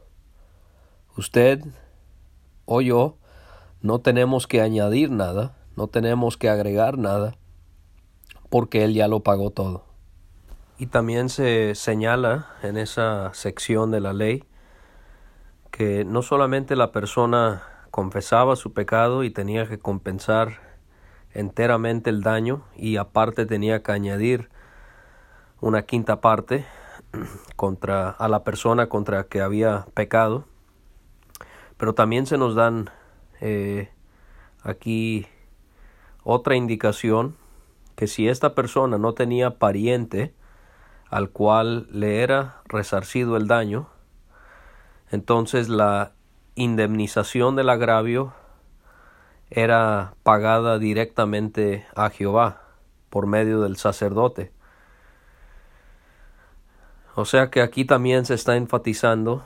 Usted 1.17 1.61
o 2.65 2.81
yo 2.81 3.17
no 3.81 3.99
tenemos 3.99 4.47
que 4.47 4.61
añadir 4.61 5.11
nada, 5.11 5.55
no 5.75 5.87
tenemos 5.87 6.37
que 6.37 6.49
agregar 6.49 6.97
nada, 6.97 7.35
porque 8.49 8.83
Él 8.83 8.93
ya 8.93 9.07
lo 9.07 9.21
pagó 9.21 9.51
todo. 9.51 9.85
Y 10.77 10.87
también 10.87 11.29
se 11.29 11.75
señala 11.75 12.47
en 12.63 12.77
esa 12.77 13.33
sección 13.33 13.91
de 13.91 14.01
la 14.01 14.13
ley 14.13 14.43
que 15.69 16.05
no 16.05 16.21
solamente 16.21 16.75
la 16.75 16.91
persona 16.91 17.63
confesaba 17.91 18.55
su 18.55 18.73
pecado 18.73 19.23
y 19.23 19.31
tenía 19.31 19.67
que 19.67 19.79
compensar 19.79 20.59
enteramente 21.33 22.09
el 22.09 22.21
daño 22.21 22.63
y 22.75 22.97
aparte 22.97 23.45
tenía 23.45 23.83
que 23.83 23.91
añadir 23.91 24.49
una 25.59 25.83
quinta 25.83 26.19
parte 26.19 26.65
contra 27.55 28.09
a 28.09 28.27
la 28.27 28.43
persona 28.43 28.87
contra 28.89 29.25
que 29.25 29.41
había 29.41 29.85
pecado 29.93 30.45
pero 31.77 31.93
también 31.93 32.25
se 32.25 32.37
nos 32.37 32.55
dan 32.55 32.89
eh, 33.39 33.89
aquí 34.63 35.27
otra 36.23 36.55
indicación 36.55 37.35
que 37.95 38.07
si 38.07 38.27
esta 38.27 38.55
persona 38.55 38.97
no 38.97 39.13
tenía 39.13 39.57
pariente 39.57 40.33
al 41.09 41.29
cual 41.29 41.87
le 41.91 42.21
era 42.21 42.61
resarcido 42.65 43.37
el 43.37 43.47
daño 43.47 43.89
entonces 45.11 45.67
la 45.69 46.13
indemnización 46.55 47.55
del 47.55 47.69
agravio 47.69 48.33
era 49.49 50.13
pagada 50.23 50.79
directamente 50.79 51.85
a 51.95 52.09
Jehová 52.09 52.61
por 53.09 53.27
medio 53.27 53.61
del 53.61 53.75
sacerdote. 53.75 54.53
O 57.15 57.25
sea 57.25 57.49
que 57.49 57.61
aquí 57.61 57.85
también 57.85 58.25
se 58.25 58.33
está 58.33 58.55
enfatizando 58.55 59.43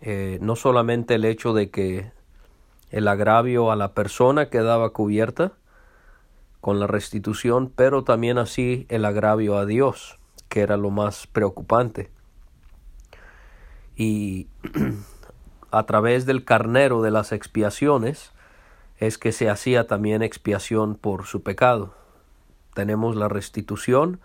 eh, 0.00 0.38
no 0.42 0.54
solamente 0.54 1.14
el 1.14 1.24
hecho 1.24 1.54
de 1.54 1.70
que 1.70 2.12
el 2.90 3.08
agravio 3.08 3.70
a 3.70 3.76
la 3.76 3.92
persona 3.94 4.48
quedaba 4.48 4.90
cubierta 4.90 5.52
con 6.60 6.80
la 6.80 6.86
restitución, 6.86 7.72
pero 7.74 8.04
también 8.04 8.38
así 8.38 8.86
el 8.88 9.04
agravio 9.04 9.56
a 9.56 9.66
Dios, 9.66 10.18
que 10.48 10.60
era 10.60 10.76
lo 10.76 10.90
más 10.90 11.26
preocupante. 11.26 12.10
Y 13.96 14.48
a 15.70 15.86
través 15.86 16.26
del 16.26 16.44
carnero 16.44 17.02
de 17.02 17.10
las 17.10 17.32
expiaciones, 17.32 18.32
es 18.98 19.16
que 19.18 19.32
se 19.32 19.48
hacía 19.48 19.86
también 19.86 20.22
expiación 20.22 20.96
por 20.96 21.24
su 21.26 21.42
pecado. 21.42 21.94
Tenemos 22.74 23.16
la 23.16 23.28
restitución 23.28 24.20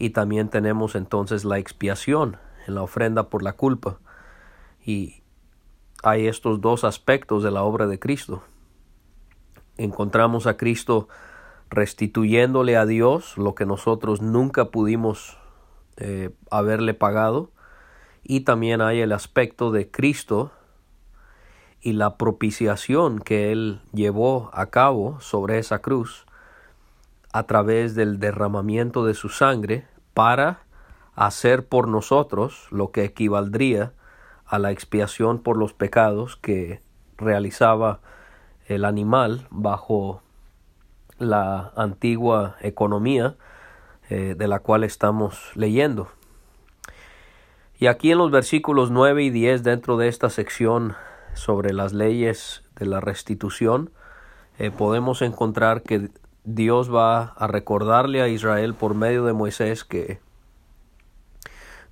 y 0.00 0.10
también 0.10 0.48
tenemos 0.48 0.94
entonces 0.94 1.44
la 1.44 1.58
expiación 1.58 2.38
en 2.66 2.74
la 2.74 2.82
ofrenda 2.82 3.28
por 3.28 3.42
la 3.42 3.52
culpa. 3.52 3.98
Y 4.82 5.22
hay 6.02 6.26
estos 6.26 6.62
dos 6.62 6.84
aspectos 6.84 7.42
de 7.42 7.50
la 7.50 7.62
obra 7.64 7.86
de 7.86 7.98
Cristo. 7.98 8.42
Encontramos 9.76 10.46
a 10.46 10.56
Cristo 10.56 11.08
restituyéndole 11.68 12.78
a 12.78 12.86
Dios 12.86 13.36
lo 13.36 13.54
que 13.54 13.66
nosotros 13.66 14.22
nunca 14.22 14.70
pudimos 14.70 15.36
eh, 15.98 16.30
haberle 16.50 16.94
pagado. 16.94 17.50
Y 18.22 18.40
también 18.40 18.80
hay 18.80 19.02
el 19.02 19.12
aspecto 19.12 19.70
de 19.70 19.90
Cristo 19.90 20.50
y 21.82 21.92
la 21.92 22.16
propiciación 22.16 23.18
que 23.18 23.52
Él 23.52 23.82
llevó 23.92 24.48
a 24.54 24.70
cabo 24.70 25.20
sobre 25.20 25.58
esa 25.58 25.80
cruz 25.82 26.24
a 27.34 27.42
través 27.42 27.94
del 27.94 28.18
derramamiento 28.18 29.04
de 29.04 29.12
su 29.12 29.28
sangre 29.28 29.89
para 30.14 30.60
hacer 31.14 31.66
por 31.66 31.88
nosotros 31.88 32.66
lo 32.70 32.92
que 32.92 33.04
equivaldría 33.04 33.92
a 34.46 34.58
la 34.58 34.70
expiación 34.70 35.42
por 35.42 35.56
los 35.56 35.72
pecados 35.72 36.36
que 36.36 36.80
realizaba 37.16 38.00
el 38.66 38.84
animal 38.84 39.46
bajo 39.50 40.22
la 41.18 41.72
antigua 41.76 42.56
economía 42.60 43.36
eh, 44.08 44.34
de 44.36 44.48
la 44.48 44.60
cual 44.60 44.84
estamos 44.84 45.52
leyendo. 45.54 46.08
Y 47.78 47.86
aquí 47.86 48.10
en 48.10 48.18
los 48.18 48.30
versículos 48.30 48.90
9 48.90 49.22
y 49.22 49.30
10 49.30 49.62
dentro 49.62 49.96
de 49.96 50.08
esta 50.08 50.30
sección 50.30 50.96
sobre 51.34 51.72
las 51.72 51.92
leyes 51.92 52.64
de 52.76 52.86
la 52.86 53.00
restitución, 53.00 53.90
eh, 54.58 54.70
podemos 54.70 55.22
encontrar 55.22 55.82
que 55.82 56.10
Dios 56.44 56.92
va 56.94 57.34
a 57.36 57.46
recordarle 57.46 58.22
a 58.22 58.28
Israel 58.28 58.74
por 58.74 58.94
medio 58.94 59.24
de 59.24 59.32
Moisés 59.32 59.84
que 59.84 60.20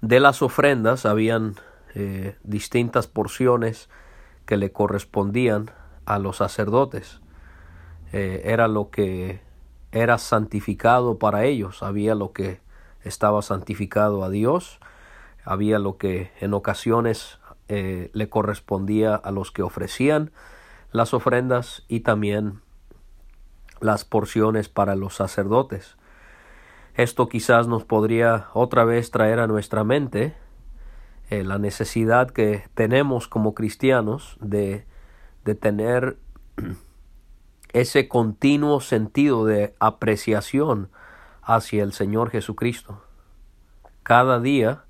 de 0.00 0.20
las 0.20 0.42
ofrendas 0.42 1.06
habían 1.06 1.56
eh, 1.94 2.36
distintas 2.44 3.06
porciones 3.06 3.88
que 4.46 4.56
le 4.56 4.72
correspondían 4.72 5.70
a 6.06 6.18
los 6.18 6.38
sacerdotes. 6.38 7.20
Eh, 8.12 8.42
era 8.44 8.68
lo 8.68 8.90
que 8.90 9.40
era 9.92 10.18
santificado 10.18 11.18
para 11.18 11.44
ellos, 11.44 11.82
había 11.82 12.14
lo 12.14 12.32
que 12.32 12.60
estaba 13.02 13.42
santificado 13.42 14.24
a 14.24 14.30
Dios, 14.30 14.80
había 15.44 15.78
lo 15.78 15.96
que 15.96 16.30
en 16.40 16.54
ocasiones 16.54 17.38
eh, 17.68 18.10
le 18.12 18.28
correspondía 18.28 19.14
a 19.14 19.30
los 19.30 19.50
que 19.50 19.62
ofrecían 19.62 20.30
las 20.92 21.12
ofrendas 21.12 21.84
y 21.88 22.00
también 22.00 22.62
las 23.80 24.04
porciones 24.04 24.68
para 24.68 24.96
los 24.96 25.14
sacerdotes. 25.14 25.96
Esto 26.94 27.28
quizás 27.28 27.68
nos 27.68 27.84
podría 27.84 28.48
otra 28.54 28.84
vez 28.84 29.10
traer 29.10 29.38
a 29.38 29.46
nuestra 29.46 29.84
mente 29.84 30.34
eh, 31.30 31.44
la 31.44 31.58
necesidad 31.58 32.30
que 32.30 32.64
tenemos 32.74 33.28
como 33.28 33.54
cristianos 33.54 34.36
de, 34.40 34.84
de 35.44 35.54
tener 35.54 36.18
ese 37.72 38.08
continuo 38.08 38.80
sentido 38.80 39.44
de 39.44 39.74
apreciación 39.78 40.90
hacia 41.42 41.82
el 41.82 41.92
Señor 41.92 42.30
Jesucristo. 42.30 43.02
Cada 44.02 44.40
día 44.40 44.84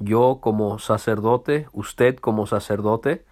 yo 0.00 0.38
como 0.40 0.78
sacerdote, 0.78 1.68
usted 1.72 2.16
como 2.16 2.46
sacerdote, 2.46 3.24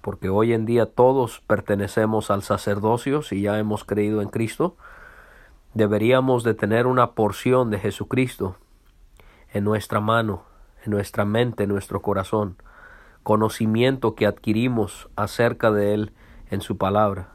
porque 0.00 0.28
hoy 0.28 0.52
en 0.52 0.64
día 0.66 0.86
todos 0.86 1.40
pertenecemos 1.46 2.30
al 2.30 2.42
sacerdocio 2.42 3.22
si 3.22 3.42
ya 3.42 3.58
hemos 3.58 3.84
creído 3.84 4.22
en 4.22 4.28
Cristo, 4.28 4.76
deberíamos 5.74 6.44
de 6.44 6.54
tener 6.54 6.86
una 6.86 7.12
porción 7.12 7.70
de 7.70 7.78
Jesucristo 7.78 8.56
en 9.52 9.64
nuestra 9.64 10.00
mano, 10.00 10.42
en 10.84 10.90
nuestra 10.92 11.24
mente, 11.24 11.64
en 11.64 11.70
nuestro 11.70 12.02
corazón, 12.02 12.56
conocimiento 13.22 14.14
que 14.14 14.26
adquirimos 14.26 15.08
acerca 15.16 15.70
de 15.70 15.94
Él 15.94 16.12
en 16.50 16.60
su 16.60 16.78
palabra. 16.78 17.30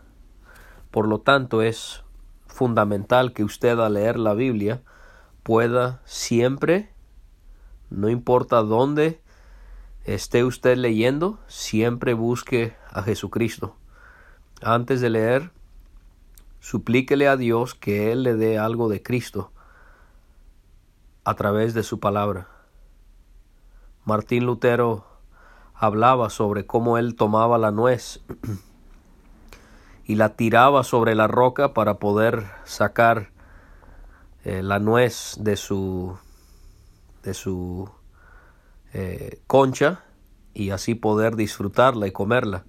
Por 0.92 1.08
lo 1.08 1.20
tanto, 1.20 1.62
es 1.62 2.04
fundamental 2.48 3.34
que 3.34 3.44
usted 3.44 3.80
al 3.80 3.94
leer 3.94 4.18
la 4.18 4.34
Biblia 4.34 4.82
pueda 5.44 6.02
siempre 6.06 6.94
no 7.94 8.10
importa 8.10 8.64
dónde 8.64 9.22
esté 10.06 10.44
usted 10.44 10.78
leyendo, 10.78 11.40
siempre 11.48 12.14
busque 12.14 12.76
a 12.92 13.04
Jesucristo. 13.04 13.76
antes 14.62 15.02
de 15.02 15.10
leer, 15.10 15.52
suplíquele 16.62 17.28
a 17.28 17.36
Dios 17.36 17.76
que 17.76 18.12
Él 18.12 18.24
le 18.24 18.36
dé 18.36 18.58
algo 18.58 18.88
de 18.88 19.04
Cristo 19.04 19.52
a 21.26 21.36
través 21.36 21.74
de 21.74 21.84
su 21.84 22.00
palabra. 22.00 22.48
Martín 24.06 24.46
Lutero 24.46 25.06
hablaba 25.74 26.30
sobre 26.30 26.66
cómo 26.66 26.98
él 26.98 27.16
tomaba 27.16 27.58
la 27.58 27.72
nuez 27.72 28.22
y 30.06 30.16
la 30.16 30.36
tiraba 30.36 30.84
sobre 30.84 31.16
la 31.16 31.28
roca 31.28 31.74
para 31.74 31.96
poder 31.96 32.46
sacar 32.66 33.32
eh, 34.44 34.62
la 34.62 34.80
nuez 34.80 35.38
de 35.40 35.56
su 35.56 36.18
de 37.24 37.34
su 37.34 37.90
eh, 38.94 39.42
concha 39.48 40.04
y 40.54 40.70
así 40.70 40.96
poder 40.96 41.36
disfrutarla 41.36 42.08
y 42.08 42.12
comerla. 42.12 42.66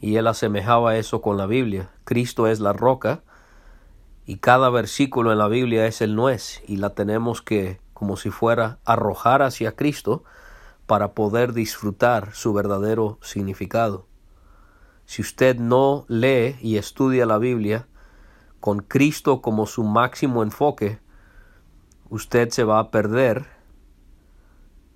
Y 0.00 0.16
él 0.16 0.26
asemejaba 0.26 0.96
eso 0.96 1.22
con 1.22 1.36
la 1.36 1.46
Biblia. 1.46 1.90
Cristo 2.04 2.46
es 2.46 2.60
la 2.60 2.72
roca 2.72 3.22
y 4.26 4.36
cada 4.36 4.70
versículo 4.70 5.32
en 5.32 5.38
la 5.38 5.48
Biblia 5.48 5.86
es 5.86 6.00
el 6.00 6.14
nuez 6.14 6.62
y 6.66 6.76
la 6.76 6.90
tenemos 6.90 7.42
que 7.42 7.80
como 7.92 8.16
si 8.16 8.30
fuera 8.30 8.78
arrojar 8.84 9.42
hacia 9.42 9.76
Cristo 9.76 10.24
para 10.86 11.12
poder 11.12 11.52
disfrutar 11.52 12.34
su 12.34 12.52
verdadero 12.52 13.18
significado. 13.22 14.06
Si 15.06 15.22
usted 15.22 15.56
no 15.56 16.04
lee 16.08 16.56
y 16.60 16.76
estudia 16.76 17.26
la 17.26 17.38
Biblia 17.38 17.86
con 18.60 18.80
Cristo 18.80 19.40
como 19.40 19.66
su 19.66 19.84
máximo 19.84 20.42
enfoque, 20.42 20.98
usted 22.10 22.50
se 22.50 22.64
va 22.64 22.78
a 22.78 22.90
perder 22.90 23.46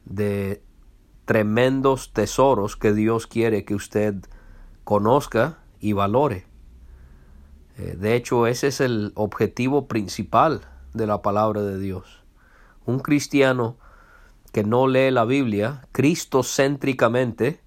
de 0.08 0.62
tremendos 1.24 2.12
tesoros 2.12 2.76
que 2.76 2.92
Dios 2.92 3.26
quiere 3.26 3.64
que 3.64 3.74
usted 3.74 4.14
conozca 4.84 5.58
y 5.80 5.92
valore. 5.92 6.46
Eh, 7.76 7.96
de 7.98 8.16
hecho, 8.16 8.46
ese 8.46 8.68
es 8.68 8.80
el 8.80 9.12
objetivo 9.14 9.86
principal 9.86 10.62
de 10.94 11.06
la 11.06 11.22
palabra 11.22 11.62
de 11.62 11.78
Dios. 11.78 12.24
Un 12.86 12.98
cristiano 12.98 13.76
que 14.52 14.64
no 14.64 14.88
lee 14.88 15.10
la 15.10 15.24
Biblia 15.24 15.86
cristocéntricamente, 15.92 17.60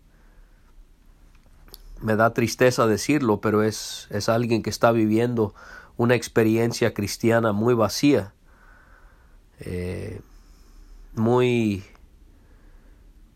me 2.01 2.15
da 2.15 2.33
tristeza 2.33 2.87
decirlo, 2.87 3.41
pero 3.41 3.61
es, 3.63 4.07
es 4.09 4.27
alguien 4.27 4.63
que 4.63 4.71
está 4.71 4.91
viviendo 4.91 5.53
una 5.97 6.15
experiencia 6.15 6.93
cristiana 6.95 7.51
muy 7.51 7.75
vacía, 7.75 8.33
eh, 9.59 10.21
muy, 11.13 11.83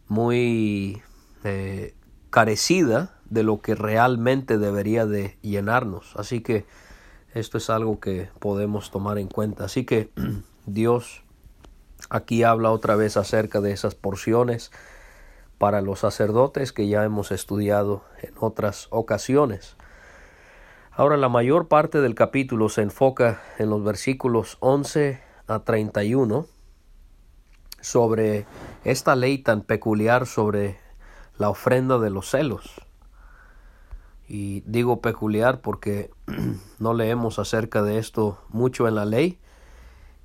muy 0.08 1.02
eh, 1.44 1.96
carecida 2.30 3.20
de 3.30 3.44
lo 3.44 3.62
que 3.62 3.76
realmente 3.76 4.58
debería 4.58 5.06
de 5.06 5.38
llenarnos. 5.42 6.14
Así 6.16 6.42
que 6.42 6.66
esto 7.34 7.58
es 7.58 7.70
algo 7.70 8.00
que 8.00 8.30
podemos 8.40 8.92
tomar 8.92 9.18
en 9.18 9.28
cuenta. 9.28 9.66
Así 9.66 9.86
que 9.86 10.12
Dios 10.66 11.26
Aquí 12.10 12.44
habla 12.44 12.72
otra 12.72 12.96
vez 12.96 13.18
acerca 13.18 13.62
de 13.62 13.72
esas 13.72 13.96
porciones 13.96 14.72
para 15.58 15.82
los 15.82 16.00
sacerdotes 16.00 16.72
que 16.72 16.88
ya 16.88 17.04
hemos 17.04 17.32
estudiado 17.32 18.04
en 18.22 18.34
otras 18.40 18.88
ocasiones. 18.92 19.76
Ahora 20.92 21.18
la 21.18 21.30
mayor 21.30 21.68
parte 21.68 22.02
del 22.02 22.14
capítulo 22.14 22.70
se 22.70 22.84
enfoca 22.84 23.42
en 23.58 23.70
los 23.70 23.84
versículos 23.84 24.58
11 24.60 25.20
a 25.48 25.60
31 25.60 26.46
sobre 27.86 28.48
esta 28.84 29.16
ley 29.16 29.38
tan 29.38 29.62
peculiar 29.62 30.26
sobre 30.26 30.80
la 31.38 31.50
ofrenda 31.50 32.00
de 32.00 32.10
los 32.10 32.32
celos. 32.32 32.82
Y 34.28 34.62
digo 34.62 35.02
peculiar 35.02 35.62
porque 35.62 36.10
no 36.80 36.96
leemos 36.96 37.38
acerca 37.38 37.84
de 37.84 38.00
esto 38.00 38.40
mucho 38.50 38.88
en 38.88 38.96
la 38.96 39.06
ley, 39.06 39.40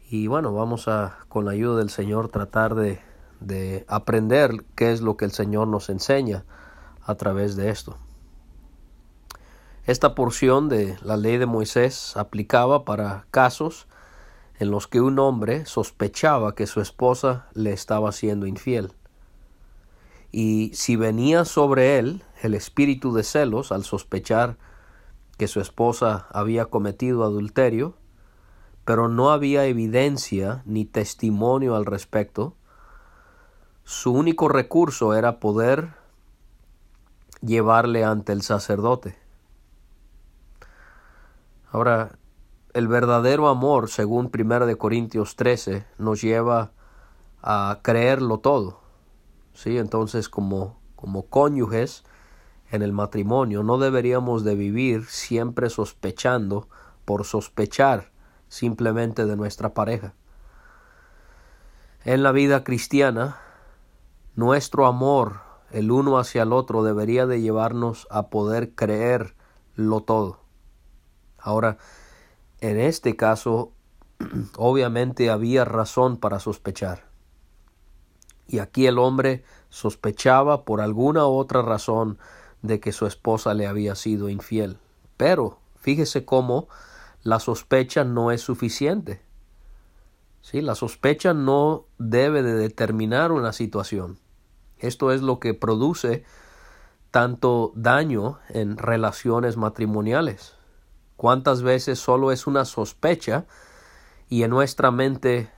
y 0.08 0.26
bueno, 0.26 0.54
vamos 0.54 0.88
a, 0.88 1.18
con 1.28 1.44
la 1.44 1.52
ayuda 1.52 1.76
del 1.76 1.90
Señor, 1.90 2.28
tratar 2.28 2.74
de, 2.74 2.98
de 3.40 3.84
aprender 3.88 4.64
qué 4.74 4.90
es 4.90 5.02
lo 5.02 5.16
que 5.16 5.26
el 5.26 5.30
Señor 5.30 5.68
nos 5.68 5.90
enseña 5.90 6.44
a 7.04 7.14
través 7.14 7.56
de 7.56 7.68
esto. 7.68 7.96
Esta 9.84 10.14
porción 10.14 10.68
de 10.70 10.96
la 11.02 11.16
ley 11.16 11.36
de 11.36 11.46
Moisés 11.46 12.16
aplicaba 12.16 12.84
para 12.84 13.26
casos 13.30 13.86
en 14.60 14.70
los 14.70 14.86
que 14.86 15.00
un 15.00 15.18
hombre 15.18 15.64
sospechaba 15.64 16.54
que 16.54 16.66
su 16.66 16.82
esposa 16.82 17.46
le 17.54 17.72
estaba 17.72 18.12
siendo 18.12 18.46
infiel. 18.46 18.92
Y 20.32 20.70
si 20.74 20.96
venía 20.96 21.46
sobre 21.46 21.98
él 21.98 22.22
el 22.42 22.52
espíritu 22.52 23.14
de 23.14 23.22
celos 23.24 23.72
al 23.72 23.84
sospechar 23.84 24.58
que 25.38 25.48
su 25.48 25.60
esposa 25.60 26.26
había 26.30 26.66
cometido 26.66 27.24
adulterio, 27.24 27.94
pero 28.84 29.08
no 29.08 29.30
había 29.30 29.64
evidencia 29.64 30.62
ni 30.66 30.84
testimonio 30.84 31.74
al 31.74 31.86
respecto, 31.86 32.54
su 33.84 34.12
único 34.12 34.48
recurso 34.48 35.14
era 35.14 35.40
poder 35.40 35.94
llevarle 37.40 38.04
ante 38.04 38.32
el 38.32 38.42
sacerdote. 38.42 39.16
Ahora, 41.72 42.18
el 42.74 42.88
verdadero 42.88 43.48
amor, 43.48 43.88
según 43.88 44.30
1 44.32 44.66
de 44.66 44.76
Corintios 44.76 45.36
13, 45.36 45.86
nos 45.98 46.20
lleva 46.20 46.72
a 47.42 47.78
creerlo 47.82 48.38
todo. 48.38 48.80
¿Sí? 49.54 49.78
Entonces, 49.78 50.28
como, 50.28 50.78
como 50.96 51.26
cónyuges 51.26 52.04
en 52.70 52.82
el 52.82 52.92
matrimonio, 52.92 53.62
no 53.62 53.78
deberíamos 53.78 54.44
de 54.44 54.54
vivir 54.54 55.06
siempre 55.06 55.70
sospechando 55.70 56.68
por 57.04 57.24
sospechar 57.24 58.10
simplemente 58.48 59.26
de 59.26 59.36
nuestra 59.36 59.74
pareja. 59.74 60.14
En 62.04 62.22
la 62.22 62.32
vida 62.32 62.64
cristiana, 62.64 63.38
nuestro 64.34 64.86
amor 64.86 65.50
el 65.70 65.90
uno 65.90 66.18
hacia 66.18 66.42
el 66.42 66.52
otro 66.52 66.82
debería 66.82 67.26
de 67.26 67.40
llevarnos 67.40 68.06
a 68.10 68.28
poder 68.28 68.74
creerlo 68.74 70.00
todo. 70.04 70.40
Ahora, 71.38 71.78
en 72.60 72.78
este 72.80 73.16
caso, 73.16 73.72
obviamente 74.56 75.30
había 75.30 75.64
razón 75.64 76.18
para 76.18 76.40
sospechar. 76.40 77.08
Y 78.46 78.58
aquí 78.58 78.86
el 78.86 78.98
hombre 78.98 79.44
sospechaba 79.68 80.64
por 80.64 80.80
alguna 80.80 81.26
otra 81.26 81.62
razón 81.62 82.18
de 82.62 82.80
que 82.80 82.92
su 82.92 83.06
esposa 83.06 83.54
le 83.54 83.66
había 83.66 83.94
sido 83.94 84.28
infiel. 84.28 84.78
Pero 85.16 85.58
fíjese 85.76 86.24
cómo 86.24 86.68
la 87.22 87.38
sospecha 87.38 88.04
no 88.04 88.32
es 88.32 88.40
suficiente. 88.40 89.22
¿Sí? 90.42 90.62
La 90.62 90.74
sospecha 90.74 91.34
no 91.34 91.84
debe 91.98 92.42
de 92.42 92.54
determinar 92.54 93.30
una 93.30 93.52
situación. 93.52 94.18
Esto 94.78 95.12
es 95.12 95.22
lo 95.22 95.38
que 95.38 95.54
produce 95.54 96.24
tanto 97.10 97.72
daño 97.74 98.38
en 98.48 98.78
relaciones 98.78 99.56
matrimoniales. 99.56 100.54
¿Cuántas 101.20 101.62
veces 101.62 101.98
solo 101.98 102.32
es 102.32 102.46
una 102.46 102.64
sospecha 102.64 103.44
y 104.30 104.42
en 104.42 104.48
nuestra 104.48 104.90
mente 104.90 105.50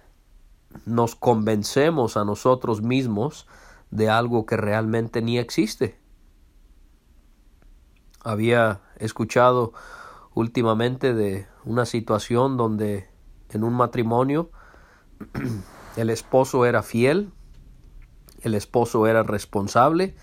nos 0.86 1.14
convencemos 1.14 2.16
a 2.16 2.24
nosotros 2.24 2.82
mismos 2.82 3.46
de 3.92 4.10
algo 4.10 4.44
que 4.44 4.56
realmente 4.56 5.22
ni 5.22 5.38
existe? 5.38 6.00
Había 8.24 8.80
escuchado 8.96 9.72
últimamente 10.34 11.14
de 11.14 11.46
una 11.64 11.86
situación 11.86 12.56
donde 12.56 13.08
en 13.50 13.62
un 13.62 13.74
matrimonio 13.74 14.50
el 15.96 16.10
esposo 16.10 16.66
era 16.66 16.82
fiel, 16.82 17.30
el 18.40 18.56
esposo 18.56 19.06
era 19.06 19.22
responsable 19.22 20.16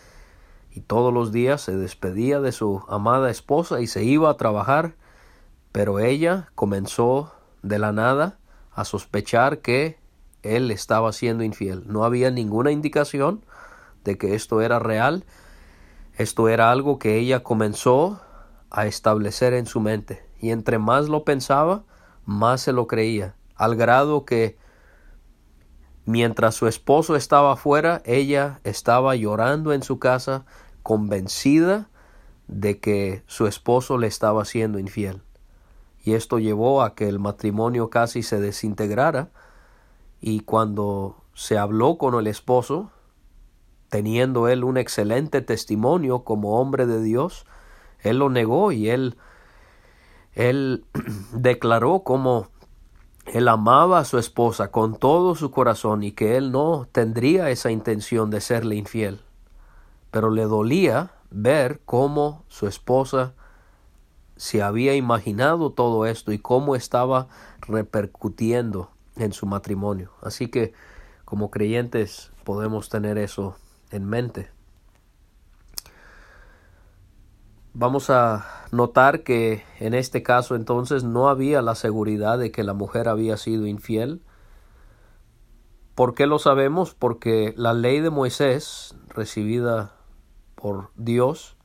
y 0.70 0.82
todos 0.82 1.14
los 1.14 1.32
días 1.32 1.62
se 1.62 1.78
despedía 1.78 2.42
de 2.42 2.52
su 2.52 2.84
amada 2.90 3.32
esposa 3.32 3.80
y 3.80 3.88
se 3.88 4.04
iba 4.04 4.30
a 4.30 4.36
trabajar, 4.36 4.99
pero 5.72 6.00
ella 6.00 6.52
comenzó 6.56 7.34
de 7.62 7.80
la 7.80 7.92
nada 7.92 8.40
a 8.72 8.86
sospechar 8.86 9.60
que 9.60 10.00
él 10.42 10.72
estaba 10.72 11.12
siendo 11.14 11.44
infiel. 11.44 11.84
No 11.88 12.04
había 12.04 12.32
ninguna 12.32 12.72
indicación 12.72 13.46
de 14.04 14.18
que 14.18 14.36
esto 14.36 14.62
era 14.62 14.80
real. 14.80 15.26
Esto 16.16 16.50
era 16.50 16.72
algo 16.72 17.00
que 17.00 17.18
ella 17.18 17.44
comenzó 17.44 18.22
a 18.70 18.86
establecer 18.86 19.54
en 19.54 19.66
su 19.66 19.80
mente. 19.80 20.26
Y 20.40 20.52
entre 20.52 20.80
más 20.80 21.10
lo 21.10 21.24
pensaba, 21.24 21.84
más 22.26 22.62
se 22.62 22.72
lo 22.72 22.88
creía, 22.88 23.36
al 23.56 23.76
grado 23.76 24.24
que 24.24 24.58
mientras 26.06 26.56
su 26.56 26.68
esposo 26.68 27.16
estaba 27.16 27.54
afuera, 27.54 28.02
ella 28.06 28.62
estaba 28.64 29.16
llorando 29.16 29.74
en 29.74 29.84
su 29.84 30.00
casa, 30.00 30.46
convencida 30.82 31.90
de 32.48 32.80
que 32.80 33.24
su 33.28 33.48
esposo 33.48 33.98
le 33.98 34.08
estaba 34.08 34.46
siendo 34.46 34.80
infiel. 34.80 35.22
Y 36.10 36.16
esto 36.16 36.40
llevó 36.40 36.82
a 36.82 36.96
que 36.96 37.08
el 37.08 37.20
matrimonio 37.20 37.92
casi 37.92 38.24
se 38.24 38.40
desintegrara 38.40 39.30
y 40.20 40.40
cuando 40.40 41.18
se 41.36 41.60
habló 41.60 42.00
con 42.00 42.16
el 42.16 42.26
esposo, 42.26 42.90
teniendo 43.90 44.48
él 44.48 44.64
un 44.64 44.78
excelente 44.78 45.42
testimonio 45.42 46.24
como 46.24 46.60
hombre 46.60 46.88
de 46.88 47.00
Dios, 47.04 47.46
él 48.00 48.18
lo 48.18 48.32
negó 48.32 48.72
y 48.72 48.90
él, 48.90 49.18
él 50.34 50.84
declaró 51.32 52.00
como 52.00 52.48
él 53.28 53.48
amaba 53.48 54.00
a 54.00 54.06
su 54.06 54.18
esposa 54.18 54.72
con 54.72 54.98
todo 54.98 55.36
su 55.36 55.52
corazón 55.52 56.02
y 56.02 56.14
que 56.14 56.38
él 56.38 56.52
no 56.52 56.88
tendría 56.92 57.52
esa 57.52 57.70
intención 57.70 58.32
de 58.32 58.42
serle 58.42 58.78
infiel. 58.78 59.22
Pero 60.10 60.32
le 60.32 60.46
dolía 60.46 61.12
ver 61.30 61.82
cómo 61.86 62.46
su 62.48 62.66
esposa 62.66 63.36
se 64.40 64.64
había 64.64 64.96
imaginado 64.96 65.72
todo 65.72 66.06
esto 66.06 66.32
y 66.32 66.40
cómo 66.40 66.78
estaba 66.78 67.28
repercutiendo 67.60 68.90
en 69.18 69.34
su 69.34 69.46
matrimonio. 69.46 70.12
Así 70.22 70.48
que 70.48 70.72
como 71.26 71.52
creyentes 71.52 72.32
podemos 72.46 72.88
tener 72.88 73.18
eso 73.18 73.58
en 73.92 74.06
mente. 74.06 74.50
Vamos 77.74 78.10
a 78.10 78.46
notar 78.72 79.24
que 79.24 79.66
en 79.78 79.94
este 79.94 80.24
caso 80.24 80.56
entonces 80.56 81.04
no 81.04 81.28
había 81.28 81.62
la 81.62 81.76
seguridad 81.76 82.40
de 82.40 82.54
que 82.54 82.64
la 82.64 82.74
mujer 82.74 83.10
había 83.10 83.36
sido 83.36 83.68
infiel. 83.68 84.22
¿Por 85.96 86.16
qué 86.16 86.28
lo 86.28 86.40
sabemos? 86.40 86.94
Porque 86.94 87.54
la 87.58 87.74
ley 87.74 88.00
de 88.00 88.10
Moisés, 88.10 88.96
recibida 89.10 89.92
por 90.56 90.92
Dios, 90.96 91.58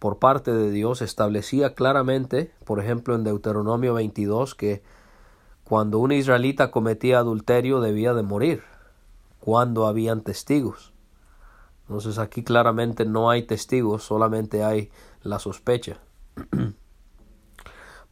por 0.00 0.18
parte 0.18 0.52
de 0.52 0.70
Dios, 0.70 1.02
establecía 1.02 1.74
claramente, 1.74 2.50
por 2.64 2.80
ejemplo 2.80 3.14
en 3.14 3.22
Deuteronomio 3.22 3.94
22, 3.94 4.54
que 4.54 4.82
cuando 5.62 5.98
un 5.98 6.10
israelita 6.10 6.70
cometía 6.70 7.18
adulterio 7.18 7.80
debía 7.80 8.14
de 8.14 8.22
morir, 8.22 8.62
cuando 9.40 9.86
habían 9.86 10.22
testigos. 10.22 10.92
Entonces 11.82 12.18
aquí 12.18 12.42
claramente 12.42 13.04
no 13.04 13.28
hay 13.28 13.42
testigos, 13.42 14.02
solamente 14.02 14.64
hay 14.64 14.90
la 15.22 15.38
sospecha. 15.38 15.98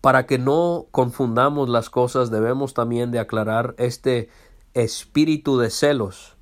Para 0.03 0.27
que 0.27 0.39
no 0.39 0.87
confundamos 0.91 1.71
las 1.71 1.89
cosas 1.89 2.31
debemos 2.31 2.75
también 2.75 3.11
de 3.11 3.19
aclarar 3.19 3.75
este 3.79 4.29
espíritu 4.75 5.59
de 5.59 5.71
celos 5.71 6.37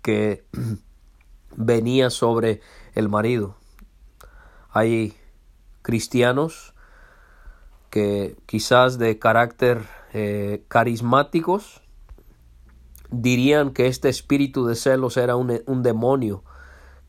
que 0.00 0.44
venía 1.56 2.08
sobre 2.10 2.60
el 2.94 3.08
marido. 3.08 3.56
Hay 4.76 5.16
cristianos 5.80 6.74
que 7.88 8.36
quizás 8.44 8.98
de 8.98 9.18
carácter 9.18 9.80
eh, 10.12 10.66
carismáticos 10.68 11.80
dirían 13.10 13.70
que 13.70 13.86
este 13.86 14.10
espíritu 14.10 14.66
de 14.66 14.74
celos 14.74 15.16
era 15.16 15.34
un, 15.34 15.62
un 15.64 15.82
demonio 15.82 16.44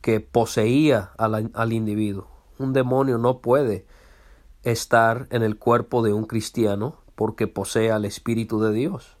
que 0.00 0.20
poseía 0.20 1.10
al, 1.18 1.50
al 1.52 1.72
individuo. 1.74 2.26
Un 2.56 2.72
demonio 2.72 3.18
no 3.18 3.40
puede 3.40 3.84
estar 4.62 5.26
en 5.28 5.42
el 5.42 5.58
cuerpo 5.58 6.02
de 6.02 6.14
un 6.14 6.24
cristiano 6.24 6.96
porque 7.16 7.48
posee 7.48 7.92
al 7.92 8.06
Espíritu 8.06 8.62
de 8.62 8.72
Dios. 8.72 9.18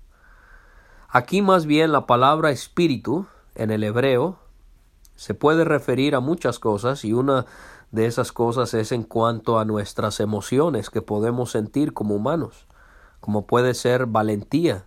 Aquí 1.10 1.42
más 1.42 1.66
bien 1.66 1.92
la 1.92 2.06
palabra 2.06 2.50
espíritu 2.50 3.26
en 3.54 3.70
el 3.70 3.84
hebreo 3.84 4.38
se 5.16 5.34
puede 5.34 5.64
referir 5.64 6.14
a 6.14 6.20
muchas 6.20 6.58
cosas 6.58 7.04
y 7.04 7.12
una 7.12 7.44
de 7.90 8.06
esas 8.06 8.32
cosas 8.32 8.74
es 8.74 8.92
en 8.92 9.02
cuanto 9.02 9.58
a 9.58 9.64
nuestras 9.64 10.20
emociones 10.20 10.90
que 10.90 11.02
podemos 11.02 11.50
sentir 11.50 11.92
como 11.92 12.14
humanos, 12.14 12.66
como 13.20 13.46
puede 13.46 13.74
ser 13.74 14.06
valentía 14.06 14.86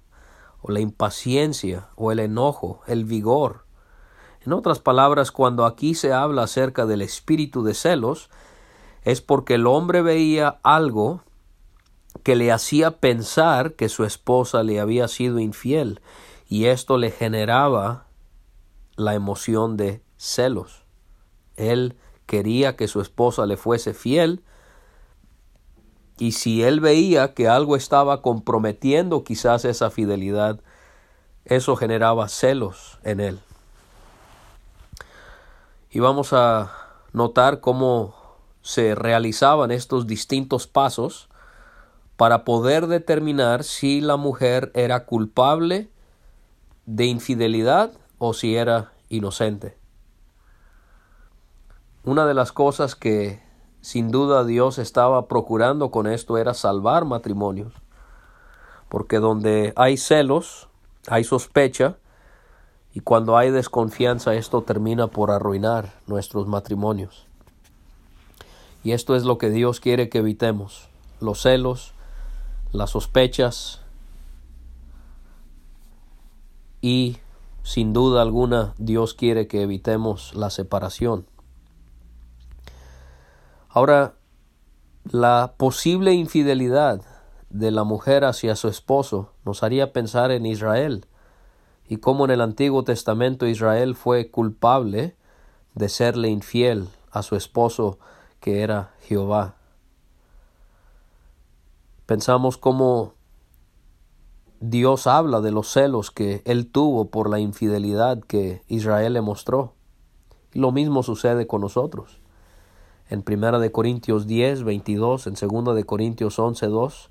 o 0.62 0.72
la 0.72 0.80
impaciencia 0.80 1.90
o 1.96 2.12
el 2.12 2.20
enojo, 2.20 2.82
el 2.88 3.06
vigor, 3.06 3.66
en 4.44 4.54
otras 4.54 4.80
palabras, 4.80 5.32
cuando 5.32 5.66
aquí 5.66 5.94
se 5.94 6.14
habla 6.14 6.44
acerca 6.44 6.88
del 6.88 7.04
espíritu 7.04 7.64
de 7.64 7.76
celos, 7.76 8.30
es 9.04 9.22
porque 9.22 9.56
el 9.56 9.68
hombre 9.68 10.02
veía 10.02 10.60
algo 10.64 11.22
que 12.24 12.36
le 12.36 12.52
hacía 12.52 13.00
pensar 13.00 13.74
que 13.74 13.88
su 13.88 14.04
esposa 14.04 14.64
le 14.64 14.80
había 14.80 15.08
sido 15.08 15.40
infiel, 15.40 16.02
y 16.48 16.66
esto 16.66 16.98
le 16.98 17.12
generaba 17.12 18.08
la 18.96 19.14
emoción 19.14 19.78
de 19.78 20.04
celos. 20.18 20.86
Él 21.56 21.98
quería 22.32 22.78
que 22.78 22.88
su 22.88 23.02
esposa 23.02 23.46
le 23.46 23.58
fuese 23.58 23.94
fiel, 23.94 24.42
y 26.18 26.32
si 26.32 26.64
él 26.64 26.80
veía 26.80 27.34
que 27.34 27.50
algo 27.50 27.76
estaba 27.76 28.22
comprometiendo 28.22 29.26
quizás 29.26 29.66
esa 29.66 29.92
fidelidad, 29.92 30.62
eso 31.44 31.76
generaba 31.76 32.30
celos 32.30 33.00
en 33.04 33.20
él 33.20 33.40
y 35.92 36.00
vamos 36.00 36.32
a 36.32 36.72
notar 37.12 37.60
cómo 37.60 38.16
se 38.62 38.96
realizaban 38.96 39.72
estos 39.72 40.08
distintos 40.08 40.68
pasos 40.68 41.28
para 42.16 42.46
poder 42.46 42.88
determinar 42.88 43.64
si 43.64 44.00
la 44.00 44.16
mujer 44.16 44.72
era 44.74 45.06
culpable 45.06 45.90
de 46.86 47.06
infidelidad 47.06 47.92
o 48.20 48.34
si 48.34 48.56
era 48.56 48.94
inocente. 49.10 49.81
Una 52.04 52.26
de 52.26 52.34
las 52.34 52.52
cosas 52.52 52.96
que 52.96 53.42
sin 53.82 54.10
duda 54.10 54.44
Dios 54.44 54.80
estaba 54.80 55.28
procurando 55.28 55.92
con 55.92 56.08
esto 56.08 56.38
era 56.38 56.56
salvar 56.56 57.06
matrimonios, 57.06 57.74
porque 58.90 59.20
donde 59.20 59.74
hay 59.76 59.98
celos, 59.98 60.68
hay 61.08 61.24
sospecha, 61.24 61.98
y 62.94 63.02
cuando 63.02 63.38
hay 63.38 63.52
desconfianza 63.52 64.34
esto 64.34 64.64
termina 64.64 65.08
por 65.08 65.30
arruinar 65.30 65.94
nuestros 66.08 66.48
matrimonios. 66.48 67.28
Y 68.84 68.94
esto 68.94 69.16
es 69.16 69.24
lo 69.24 69.38
que 69.38 69.52
Dios 69.52 69.80
quiere 69.80 70.10
que 70.10 70.18
evitemos, 70.18 70.90
los 71.20 71.44
celos, 71.44 71.94
las 72.72 72.90
sospechas 72.90 73.80
y 76.82 77.18
sin 77.64 77.94
duda 77.94 78.24
alguna 78.24 78.74
Dios 78.80 79.14
quiere 79.14 79.48
que 79.48 79.62
evitemos 79.62 80.34
la 80.34 80.50
separación. 80.50 81.28
Ahora, 83.74 84.16
la 85.06 85.54
posible 85.56 86.14
infidelidad 86.14 87.02
de 87.50 87.72
la 87.72 87.86
mujer 87.86 88.26
hacia 88.26 88.58
su 88.58 88.68
esposo 88.68 89.32
nos 89.46 89.64
haría 89.64 89.94
pensar 89.94 90.32
en 90.32 90.46
Israel 90.46 91.06
y 91.88 91.98
cómo 91.98 92.26
en 92.26 92.32
el 92.32 92.42
Antiguo 92.42 92.84
Testamento 92.84 93.48
Israel 93.48 93.96
fue 93.96 94.30
culpable 94.30 95.16
de 95.74 95.88
serle 95.88 96.28
infiel 96.30 96.90
a 97.12 97.24
su 97.24 97.38
esposo 97.38 97.98
que 98.42 98.62
era 98.62 98.94
Jehová. 99.04 99.56
Pensamos 102.06 102.58
cómo 102.58 103.14
Dios 104.60 105.08
habla 105.08 105.40
de 105.40 105.52
los 105.52 105.70
celos 105.70 106.12
que 106.12 106.42
él 106.46 106.70
tuvo 106.70 107.10
por 107.10 107.30
la 107.30 107.40
infidelidad 107.40 108.20
que 108.20 108.64
Israel 108.68 109.14
le 109.14 109.22
mostró. 109.22 109.76
Lo 110.52 110.74
mismo 110.74 111.04
sucede 111.04 111.48
con 111.48 111.62
nosotros. 111.62 112.21
En 113.12 113.24
Primera 113.24 113.60
de 113.60 113.74
Corintios 113.74 114.26
10, 114.26 114.64
22, 114.64 115.28
en 115.28 115.36
Segunda 115.36 115.74
de 115.74 115.84
Corintios 115.84 116.40
11, 116.40 116.66
2, 116.68 117.10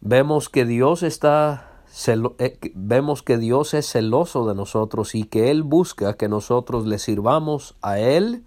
vemos 0.00 0.48
que 0.48 0.64
Dios 0.64 1.04
está 1.04 1.70
eh, 2.38 2.58
vemos 2.74 3.22
que 3.22 3.38
Dios 3.38 3.72
es 3.72 3.88
celoso 3.88 4.48
de 4.48 4.56
nosotros 4.56 5.14
y 5.14 5.22
que 5.22 5.52
Él 5.52 5.62
busca 5.62 6.14
que 6.14 6.28
nosotros 6.28 6.86
le 6.86 6.98
sirvamos 6.98 7.76
a 7.82 8.00
Él 8.00 8.44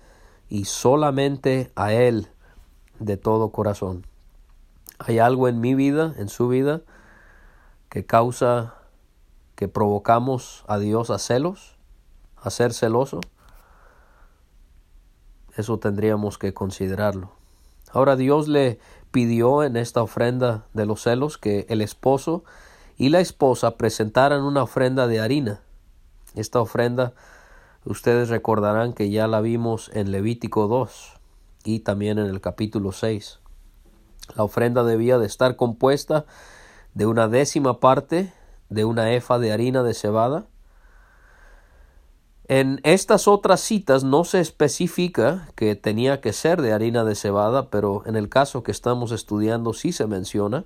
y 0.50 0.66
solamente 0.66 1.72
a 1.76 1.94
Él 1.94 2.28
de 3.00 3.16
todo 3.16 3.54
corazón. 3.54 4.06
¿Hay 5.00 5.20
algo 5.20 5.48
en 5.48 5.62
mi 5.62 5.76
vida, 5.76 6.13
en 6.18 6.28
su 6.28 6.50
vida, 6.50 6.82
que 7.88 8.06
causa 8.06 8.76
que 9.56 9.70
provocamos 9.70 10.66
a 10.68 10.78
Dios 10.78 11.10
a 11.10 11.20
celos, 11.20 11.78
a 12.36 12.50
ser 12.50 12.74
celoso? 12.74 13.22
Eso 15.58 15.80
tendríamos 15.80 16.38
que 16.38 16.54
considerarlo. 16.54 17.32
Ahora 17.91 18.15
Dios 18.15 18.48
le 18.48 18.80
pidió 19.12 19.63
en 19.63 19.76
esta 19.76 20.02
ofrenda 20.02 20.65
de 20.74 20.86
los 20.86 21.02
celos 21.02 21.38
que 21.38 21.65
el 21.70 21.82
esposo 21.82 22.43
y 22.98 23.10
la 23.10 23.20
esposa 23.20 23.78
presentaran 23.78 24.43
una 24.43 24.63
ofrenda 24.63 25.08
de 25.08 25.20
harina. 25.20 25.62
Esta 26.36 26.62
ofrenda 26.62 27.13
ustedes 27.86 28.30
recordarán 28.30 28.93
que 28.93 29.10
ya 29.10 29.28
la 29.28 29.41
vimos 29.41 29.89
en 29.93 30.12
Levítico 30.12 30.67
2 30.67 31.13
y 31.63 31.80
también 31.80 32.20
en 32.20 32.28
el 32.28 32.41
capítulo 32.41 32.91
6. 32.91 33.39
La 34.36 34.43
ofrenda 34.43 34.84
debía 34.84 35.17
de 35.17 35.26
estar 35.26 35.56
compuesta 35.56 36.26
de 36.93 37.06
una 37.06 37.28
décima 37.28 37.80
parte 37.80 38.34
de 38.70 38.86
una 38.86 39.13
efa 39.13 39.39
de 39.39 39.52
harina 39.52 39.84
de 39.84 39.93
cebada. 39.93 40.46
En 42.49 42.79
estas 42.83 43.27
otras 43.27 43.60
citas 43.60 44.05
no 44.05 44.23
se 44.23 44.39
especifica 44.39 45.49
que 45.55 45.75
tenía 45.75 46.21
que 46.21 46.31
ser 46.31 46.62
de 46.62 46.71
harina 46.71 47.03
de 47.03 47.15
cebada, 47.15 47.69
pero 47.69 48.03
en 48.05 48.15
el 48.15 48.29
caso 48.29 48.63
que 48.63 48.71
estamos 48.71 49.12
estudiando 49.12 49.73
sí 49.73 49.91
se 49.91 50.07
menciona. 50.07 50.63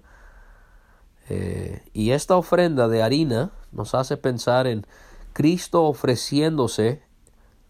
Eh, 1.28 1.82
y 1.94 2.12
esta 2.12 2.36
ofrenda 2.36 2.88
de 2.88 3.02
harina 3.02 3.52
nos 3.72 3.96
hace 3.96 4.16
pensar 4.18 4.68
en 4.68 4.86
Cristo 5.34 5.86
ofreciéndose 5.86 7.02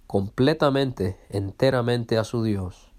completamente, 0.08 1.18
enteramente 1.30 2.18
a 2.18 2.26
su 2.26 2.44
Dios. 2.44 2.92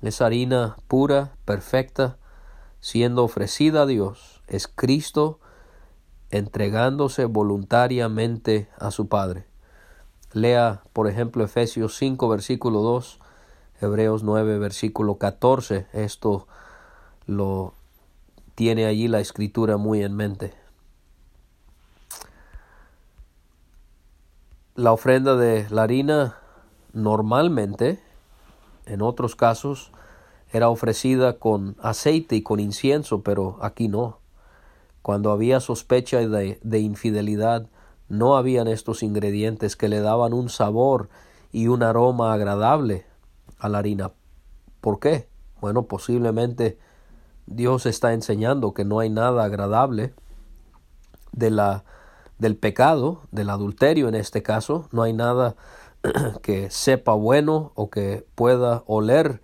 Es 0.00 0.22
harina 0.22 0.78
pura, 0.86 1.34
perfecta, 1.44 2.16
siendo 2.80 3.24
ofrecida 3.24 3.82
a 3.82 3.86
Dios. 3.86 4.42
Es 4.46 4.68
Cristo 4.68 5.38
entregándose 6.30 7.26
voluntariamente 7.26 8.68
a 8.78 8.90
su 8.90 9.08
Padre. 9.08 9.48
Lea, 10.32 10.82
por 10.92 11.08
ejemplo, 11.08 11.44
Efesios 11.44 11.96
5, 11.96 12.28
versículo 12.28 12.80
2, 12.80 13.18
Hebreos 13.80 14.22
9, 14.22 14.58
versículo 14.58 15.16
14. 15.16 15.86
Esto 15.92 16.46
lo 17.26 17.74
tiene 18.54 18.86
allí 18.86 19.08
la 19.08 19.20
escritura 19.20 19.76
muy 19.76 20.02
en 20.02 20.14
mente. 20.14 20.52
La 24.74 24.92
ofrenda 24.92 25.36
de 25.36 25.66
la 25.70 25.84
harina 25.84 26.36
normalmente, 26.92 28.00
en 28.86 29.02
otros 29.02 29.34
casos, 29.34 29.92
era 30.52 30.68
ofrecida 30.68 31.38
con 31.38 31.76
aceite 31.80 32.36
y 32.36 32.42
con 32.42 32.60
incienso, 32.60 33.22
pero 33.22 33.58
aquí 33.60 33.88
no. 33.88 34.18
Cuando 35.02 35.30
había 35.30 35.60
sospecha 35.60 36.18
de, 36.18 36.58
de 36.62 36.78
infidelidad, 36.80 37.66
no 38.08 38.36
habían 38.36 38.68
estos 38.68 39.02
ingredientes 39.02 39.76
que 39.76 39.88
le 39.88 40.00
daban 40.00 40.32
un 40.32 40.48
sabor 40.48 41.08
y 41.52 41.68
un 41.68 41.82
aroma 41.82 42.32
agradable 42.32 43.06
a 43.58 43.68
la 43.68 43.78
harina. 43.78 44.12
¿Por 44.80 45.00
qué? 45.00 45.28
Bueno, 45.60 45.84
posiblemente 45.84 46.78
Dios 47.46 47.86
está 47.86 48.12
enseñando 48.12 48.74
que 48.74 48.84
no 48.84 49.00
hay 49.00 49.10
nada 49.10 49.44
agradable 49.44 50.14
de 51.32 51.50
la 51.50 51.84
del 52.38 52.56
pecado, 52.56 53.22
del 53.32 53.50
adulterio 53.50 54.08
en 54.08 54.14
este 54.14 54.42
caso, 54.42 54.88
no 54.92 55.02
hay 55.02 55.12
nada 55.12 55.56
que 56.42 56.70
sepa 56.70 57.12
bueno 57.12 57.72
o 57.74 57.90
que 57.90 58.24
pueda 58.36 58.84
oler 58.86 59.40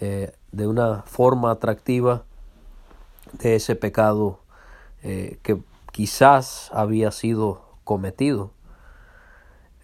eh, 0.00 0.32
de 0.50 0.66
una 0.66 1.02
forma 1.02 1.50
atractiva 1.50 2.24
de 3.32 3.56
ese 3.56 3.76
pecado 3.76 4.40
eh, 5.02 5.38
que 5.42 5.60
quizás 5.92 6.70
había 6.72 7.10
sido 7.10 7.63
cometido. 7.84 8.52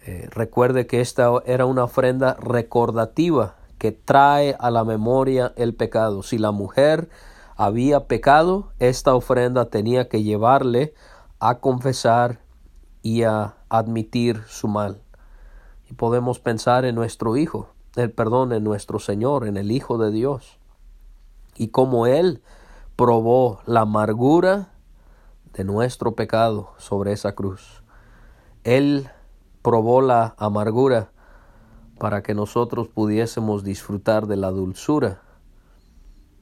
Eh, 0.05 0.27
recuerde 0.31 0.87
que 0.87 0.99
esta 0.99 1.29
era 1.45 1.65
una 1.65 1.83
ofrenda 1.83 2.35
recordativa 2.39 3.55
que 3.77 3.91
trae 3.91 4.55
a 4.59 4.71
la 4.71 4.83
memoria 4.83 5.53
el 5.55 5.75
pecado. 5.75 6.23
Si 6.23 6.37
la 6.37 6.51
mujer 6.51 7.09
había 7.55 8.07
pecado, 8.07 8.73
esta 8.79 9.13
ofrenda 9.13 9.65
tenía 9.65 10.09
que 10.09 10.23
llevarle 10.23 10.93
a 11.39 11.59
confesar 11.59 12.39
y 13.03 13.23
a 13.23 13.55
admitir 13.69 14.43
su 14.47 14.67
mal. 14.67 15.01
Y 15.89 15.93
podemos 15.93 16.39
pensar 16.39 16.85
en 16.85 16.95
nuestro 16.95 17.37
Hijo, 17.37 17.69
el 17.95 18.11
perdón, 18.11 18.53
en 18.53 18.63
nuestro 18.63 18.99
Señor, 18.99 19.47
en 19.47 19.57
el 19.57 19.71
Hijo 19.71 19.97
de 19.97 20.11
Dios, 20.11 20.59
y 21.55 21.69
cómo 21.69 22.07
Él 22.07 22.41
probó 22.95 23.59
la 23.65 23.81
amargura 23.81 24.69
de 25.53 25.63
nuestro 25.63 26.15
pecado 26.15 26.71
sobre 26.77 27.11
esa 27.11 27.33
cruz. 27.33 27.80
Él 28.63 29.09
probó 29.63 30.01
la 30.01 30.35
amargura 30.37 31.11
para 31.99 32.21
que 32.21 32.33
nosotros 32.33 32.87
pudiésemos 32.87 33.63
disfrutar 33.63 34.27
de 34.27 34.35
la 34.35 34.51
dulzura 34.51 35.21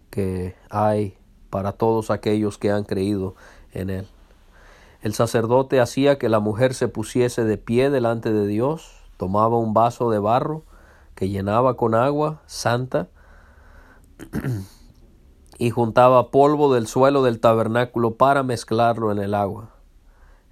que 0.09 0.55
hay 0.69 1.17
para 1.49 1.73
todos 1.73 2.11
aquellos 2.11 2.57
que 2.57 2.71
han 2.71 2.83
creído 2.83 3.35
en 3.71 3.89
Él. 3.89 4.07
El 5.01 5.13
sacerdote 5.13 5.79
hacía 5.79 6.17
que 6.17 6.27
la 6.27 6.39
mujer 6.39 6.73
se 6.73 6.89
pusiese 6.89 7.45
de 7.45 7.57
pie 7.57 7.89
delante 7.89 8.33
de 8.33 8.47
Dios, 8.47 8.91
tomaba 9.17 9.57
un 9.57 9.73
vaso 9.73 10.09
de 10.09 10.19
barro 10.19 10.63
que 11.15 11.29
llenaba 11.29 11.77
con 11.77 11.95
agua 11.95 12.41
santa 12.45 13.07
y 15.57 15.69
juntaba 15.69 16.31
polvo 16.31 16.73
del 16.73 16.87
suelo 16.87 17.23
del 17.23 17.39
tabernáculo 17.39 18.15
para 18.15 18.43
mezclarlo 18.43 19.11
en 19.11 19.19
el 19.19 19.33
agua. 19.33 19.78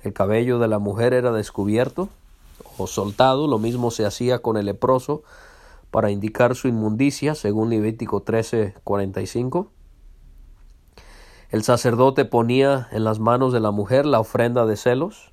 El 0.03 0.13
cabello 0.13 0.59
de 0.59 0.67
la 0.67 0.79
mujer 0.79 1.13
era 1.13 1.31
descubierto 1.31 2.09
o 2.77 2.87
soltado, 2.87 3.47
lo 3.47 3.59
mismo 3.59 3.91
se 3.91 4.05
hacía 4.05 4.39
con 4.39 4.57
el 4.57 4.65
leproso 4.65 5.23
para 5.91 6.11
indicar 6.11 6.55
su 6.55 6.67
inmundicia, 6.67 7.35
según 7.35 7.69
Levítico 7.69 8.23
13:45. 8.23 9.69
El 11.49 11.63
sacerdote 11.63 12.25
ponía 12.25 12.87
en 12.91 13.03
las 13.03 13.19
manos 13.19 13.53
de 13.53 13.59
la 13.59 13.71
mujer 13.71 14.05
la 14.05 14.19
ofrenda 14.19 14.65
de 14.65 14.75
celos. 14.75 15.31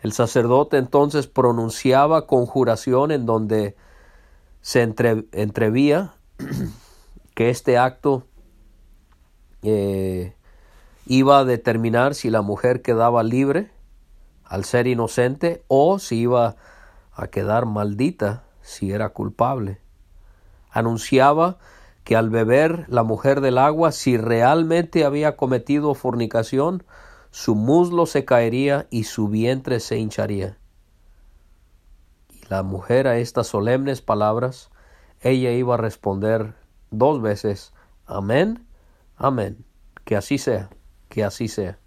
El 0.00 0.12
sacerdote 0.12 0.76
entonces 0.76 1.26
pronunciaba 1.26 2.26
conjuración 2.26 3.10
en 3.10 3.24
donde 3.24 3.74
se 4.60 4.82
entrevía 4.82 6.14
que 7.34 7.48
este 7.48 7.78
acto 7.78 8.26
eh, 9.62 10.34
iba 11.06 11.38
a 11.38 11.44
determinar 11.44 12.14
si 12.14 12.30
la 12.30 12.42
mujer 12.42 12.82
quedaba 12.82 13.22
libre 13.22 13.70
al 14.44 14.64
ser 14.64 14.86
inocente 14.86 15.64
o 15.68 15.98
si 15.98 16.16
iba 16.20 16.56
a 17.12 17.26
quedar 17.28 17.66
maldita 17.66 18.44
si 18.62 18.92
era 18.92 19.10
culpable. 19.10 19.80
Anunciaba 20.70 21.58
que 22.04 22.16
al 22.16 22.30
beber 22.30 22.84
la 22.88 23.02
mujer 23.02 23.40
del 23.40 23.58
agua, 23.58 23.92
si 23.92 24.16
realmente 24.16 25.04
había 25.04 25.36
cometido 25.36 25.94
fornicación, 25.94 26.84
su 27.30 27.54
muslo 27.54 28.06
se 28.06 28.24
caería 28.24 28.86
y 28.90 29.04
su 29.04 29.28
vientre 29.28 29.80
se 29.80 29.98
hincharía. 29.98 30.58
Y 32.30 32.46
la 32.48 32.62
mujer 32.62 33.08
a 33.08 33.18
estas 33.18 33.46
solemnes 33.46 34.02
palabras, 34.02 34.70
ella 35.20 35.50
iba 35.52 35.74
a 35.74 35.78
responder 35.78 36.54
dos 36.90 37.22
veces, 37.22 37.72
Amén, 38.06 38.66
Amén, 39.16 39.64
que 40.04 40.16
así 40.16 40.36
sea, 40.36 40.68
que 41.14 41.22
así 41.22 41.46
sea. 41.46 41.78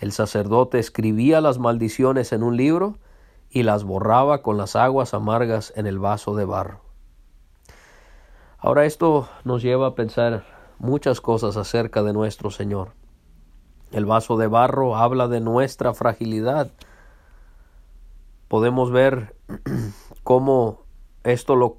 El 0.00 0.10
sacerdote 0.10 0.80
escribía 0.80 1.40
las 1.40 1.60
maldiciones 1.60 2.32
en 2.32 2.42
un 2.42 2.56
libro 2.56 2.98
y 3.50 3.62
las 3.62 3.84
borraba 3.84 4.42
con 4.42 4.56
las 4.56 4.74
aguas 4.74 5.14
amargas 5.14 5.72
en 5.76 5.86
el 5.86 6.00
vaso 6.00 6.34
de 6.34 6.44
barro. 6.44 6.80
Ahora 8.58 8.84
esto 8.84 9.28
nos 9.44 9.62
lleva 9.62 9.86
a 9.86 9.94
pensar 9.94 10.44
muchas 10.80 11.20
cosas 11.20 11.56
acerca 11.56 12.02
de 12.02 12.12
nuestro 12.12 12.50
Señor. 12.50 12.94
El 13.92 14.06
vaso 14.06 14.36
de 14.36 14.48
barro 14.48 14.96
habla 14.96 15.28
de 15.28 15.40
nuestra 15.40 15.94
fragilidad. 15.94 16.72
Podemos 18.48 18.90
ver 18.90 19.36
cómo 20.24 20.80
esto 21.22 21.54
lo 21.54 21.78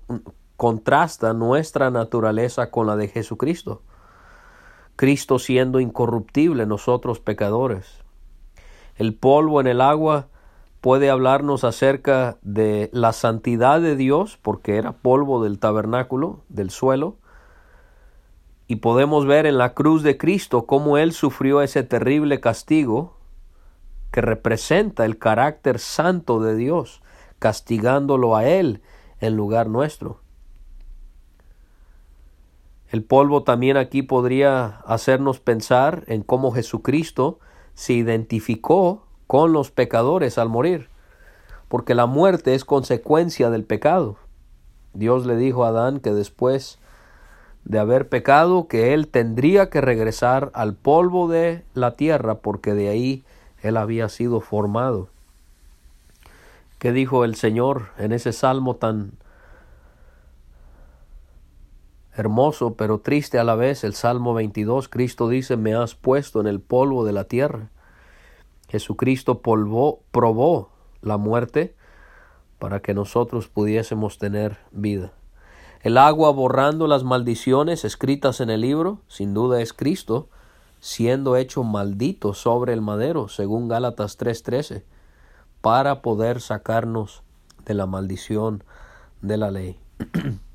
contrasta 0.55 1.33
nuestra 1.33 1.91
naturaleza 1.91 2.71
con 2.71 2.87
la 2.87 2.95
de 2.95 3.09
Jesucristo. 3.09 3.81
Cristo 4.97 5.39
siendo 5.39 5.79
incorruptible, 5.79 6.65
nosotros 6.65 7.19
pecadores. 7.19 8.03
El 8.97 9.13
polvo 9.13 9.61
en 9.61 9.67
el 9.67 9.79
agua 9.79 10.27
puede 10.81 11.11
hablarnos 11.11 11.63
acerca 11.63 12.37
de 12.41 12.89
la 12.91 13.13
santidad 13.13 13.79
de 13.79 13.95
Dios, 13.95 14.39
porque 14.41 14.75
era 14.77 14.93
polvo 14.93 15.43
del 15.43 15.59
tabernáculo, 15.59 16.41
del 16.49 16.71
suelo, 16.71 17.15
y 18.65 18.77
podemos 18.77 19.27
ver 19.27 19.45
en 19.45 19.59
la 19.59 19.75
cruz 19.75 20.01
de 20.01 20.17
Cristo 20.17 20.65
cómo 20.65 20.97
Él 20.97 21.13
sufrió 21.13 21.61
ese 21.61 21.83
terrible 21.83 22.39
castigo 22.39 23.17
que 24.11 24.21
representa 24.21 25.05
el 25.05 25.19
carácter 25.19 25.77
santo 25.77 26.39
de 26.39 26.55
Dios, 26.55 27.03
castigándolo 27.37 28.35
a 28.35 28.47
Él 28.47 28.81
en 29.21 29.35
lugar 29.35 29.67
nuestro. 29.67 30.21
El 32.89 33.03
polvo 33.03 33.43
también 33.43 33.77
aquí 33.77 34.01
podría 34.01 34.65
hacernos 34.85 35.39
pensar 35.39 36.03
en 36.07 36.23
cómo 36.23 36.51
Jesucristo 36.51 37.39
se 37.73 37.93
identificó 37.93 39.03
con 39.27 39.51
los 39.51 39.71
pecadores 39.71 40.37
al 40.37 40.47
morir, 40.47 40.89
porque 41.67 41.95
la 41.95 42.05
muerte 42.05 42.55
es 42.55 42.63
consecuencia 42.63 43.49
del 43.49 43.65
pecado. 43.65 44.15
Dios 44.93 45.25
le 45.25 45.35
dijo 45.35 45.65
a 45.65 45.69
Adán 45.69 45.99
que 45.99 46.13
después 46.13 46.79
de 47.65 47.79
haber 47.79 48.07
pecado, 48.07 48.69
que 48.69 48.93
él 48.93 49.09
tendría 49.09 49.69
que 49.69 49.81
regresar 49.81 50.51
al 50.53 50.73
polvo 50.73 51.27
de 51.27 51.65
la 51.73 51.97
tierra, 51.97 52.35
porque 52.35 52.73
de 52.73 52.87
ahí 52.87 53.23
él 53.61 53.75
había 53.75 54.07
sido 54.07 54.39
formado. 54.39 55.09
¿Qué 56.79 56.93
dijo 56.93 57.25
el 57.25 57.35
Señor 57.35 57.89
en 57.97 58.13
ese 58.13 58.31
salmo 58.31 58.75
tan 58.77 59.11
hermoso 62.17 62.73
pero 62.73 62.99
triste 62.99 63.39
a 63.39 63.43
la 63.43 63.55
vez, 63.55 63.83
el 63.83 63.93
Salmo 63.93 64.33
22, 64.33 64.89
Cristo 64.89 65.29
dice, 65.29 65.55
me 65.57 65.73
has 65.73 65.95
puesto 65.95 66.41
en 66.41 66.47
el 66.47 66.59
polvo 66.59 67.05
de 67.05 67.13
la 67.13 67.25
tierra 67.25 67.69
Jesucristo 68.69 69.41
polvó, 69.41 70.01
probó 70.11 70.69
la 71.01 71.17
muerte 71.17 71.75
para 72.59 72.81
que 72.81 72.93
nosotros 72.93 73.47
pudiésemos 73.47 74.17
tener 74.17 74.57
vida. 74.71 75.13
El 75.81 75.97
agua 75.97 76.31
borrando 76.31 76.87
las 76.87 77.03
maldiciones 77.03 77.85
escritas 77.85 78.41
en 78.41 78.49
el 78.49 78.61
libro, 78.61 78.99
sin 79.07 79.33
duda 79.33 79.61
es 79.61 79.73
Cristo, 79.73 80.27
siendo 80.79 81.37
hecho 81.37 81.63
maldito 81.63 82.33
sobre 82.33 82.73
el 82.73 82.81
madero, 82.81 83.29
según 83.29 83.67
Gálatas 83.67 84.17
3:13, 84.17 84.83
para 85.61 86.01
poder 86.01 86.41
sacarnos 86.41 87.23
de 87.65 87.73
la 87.73 87.85
maldición 87.85 88.63
de 89.21 89.37
la 89.37 89.51
ley. 89.51 89.79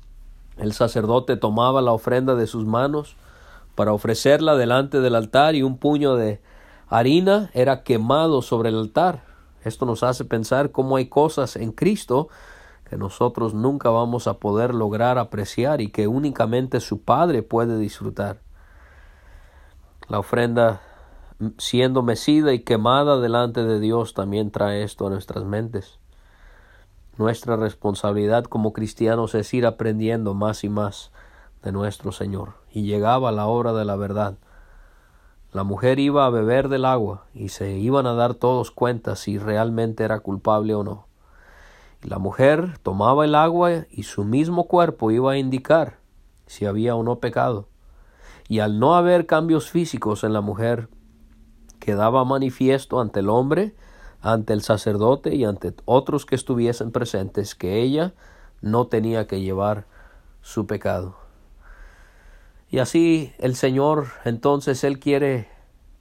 El 0.57 0.73
sacerdote 0.73 1.37
tomaba 1.37 1.81
la 1.81 1.91
ofrenda 1.91 2.35
de 2.35 2.47
sus 2.47 2.65
manos 2.65 3.15
para 3.75 3.93
ofrecerla 3.93 4.55
delante 4.55 4.99
del 5.01 5.15
altar 5.15 5.55
y 5.55 5.63
un 5.63 5.77
puño 5.77 6.15
de 6.15 6.41
harina 6.87 7.49
era 7.53 7.83
quemado 7.83 8.41
sobre 8.41 8.69
el 8.69 8.77
altar. 8.77 9.23
Esto 9.63 9.85
nos 9.85 10.03
hace 10.03 10.25
pensar 10.25 10.71
cómo 10.71 10.97
hay 10.97 11.07
cosas 11.07 11.55
en 11.55 11.71
Cristo 11.71 12.27
que 12.89 12.97
nosotros 12.97 13.53
nunca 13.53 13.89
vamos 13.89 14.27
a 14.27 14.35
poder 14.35 14.75
lograr 14.75 15.17
apreciar 15.17 15.81
y 15.81 15.89
que 15.89 16.07
únicamente 16.07 16.79
su 16.79 17.01
Padre 17.01 17.41
puede 17.41 17.79
disfrutar. 17.79 18.41
La 20.09 20.19
ofrenda 20.19 20.81
siendo 21.57 22.03
mecida 22.03 22.53
y 22.53 22.59
quemada 22.59 23.19
delante 23.19 23.63
de 23.63 23.79
Dios 23.79 24.13
también 24.13 24.51
trae 24.51 24.83
esto 24.83 25.07
a 25.07 25.09
nuestras 25.09 25.43
mentes. 25.45 25.99
Nuestra 27.17 27.57
responsabilidad 27.57 28.45
como 28.45 28.73
cristianos 28.73 29.35
es 29.35 29.53
ir 29.53 29.67
aprendiendo 29.67 30.33
más 30.33 30.63
y 30.63 30.69
más 30.69 31.11
de 31.61 31.71
nuestro 31.71 32.11
Señor. 32.11 32.55
Y 32.71 32.83
llegaba 32.83 33.31
la 33.31 33.45
hora 33.45 33.71
de 33.71 33.85
la 33.85 33.95
verdad. 33.95 34.35
La 35.51 35.63
mujer 35.63 35.99
iba 35.99 36.25
a 36.25 36.31
beber 36.31 36.69
del 36.69 36.85
agua 36.85 37.25
y 37.35 37.49
se 37.49 37.77
iban 37.77 38.07
a 38.07 38.13
dar 38.13 38.33
todos 38.33 38.71
cuenta 38.71 39.15
si 39.15 39.37
realmente 39.37 40.03
era 40.03 40.21
culpable 40.21 40.73
o 40.73 40.83
no. 40.83 41.05
Y 42.03 42.09
la 42.09 42.17
mujer 42.17 42.79
tomaba 42.81 43.25
el 43.25 43.35
agua 43.35 43.85
y 43.91 44.03
su 44.03 44.23
mismo 44.23 44.67
cuerpo 44.67 45.11
iba 45.11 45.33
a 45.33 45.37
indicar 45.37 45.99
si 46.47 46.65
había 46.65 46.95
o 46.95 47.03
no 47.03 47.19
pecado. 47.19 47.67
Y 48.47 48.59
al 48.59 48.79
no 48.79 48.95
haber 48.95 49.27
cambios 49.27 49.69
físicos 49.69 50.23
en 50.23 50.33
la 50.33 50.41
mujer, 50.41 50.89
quedaba 51.79 52.25
manifiesto 52.25 52.99
ante 52.99 53.19
el 53.19 53.29
hombre 53.29 53.75
ante 54.23 54.53
el 54.53 54.61
sacerdote 54.61 55.35
y 55.35 55.43
ante 55.43 55.73
otros 55.83 56.25
que 56.25 56.35
estuviesen 56.35 56.91
presentes 56.91 57.55
que 57.55 57.81
ella 57.81 58.13
no 58.61 58.87
tenía 58.87 59.27
que 59.27 59.41
llevar 59.41 59.85
su 60.41 60.65
pecado. 60.65 61.17
Y 62.69 62.79
así 62.79 63.33
el 63.37 63.55
Señor 63.55 64.07
entonces 64.23 64.85
Él 64.85 64.99
quiere 64.99 65.49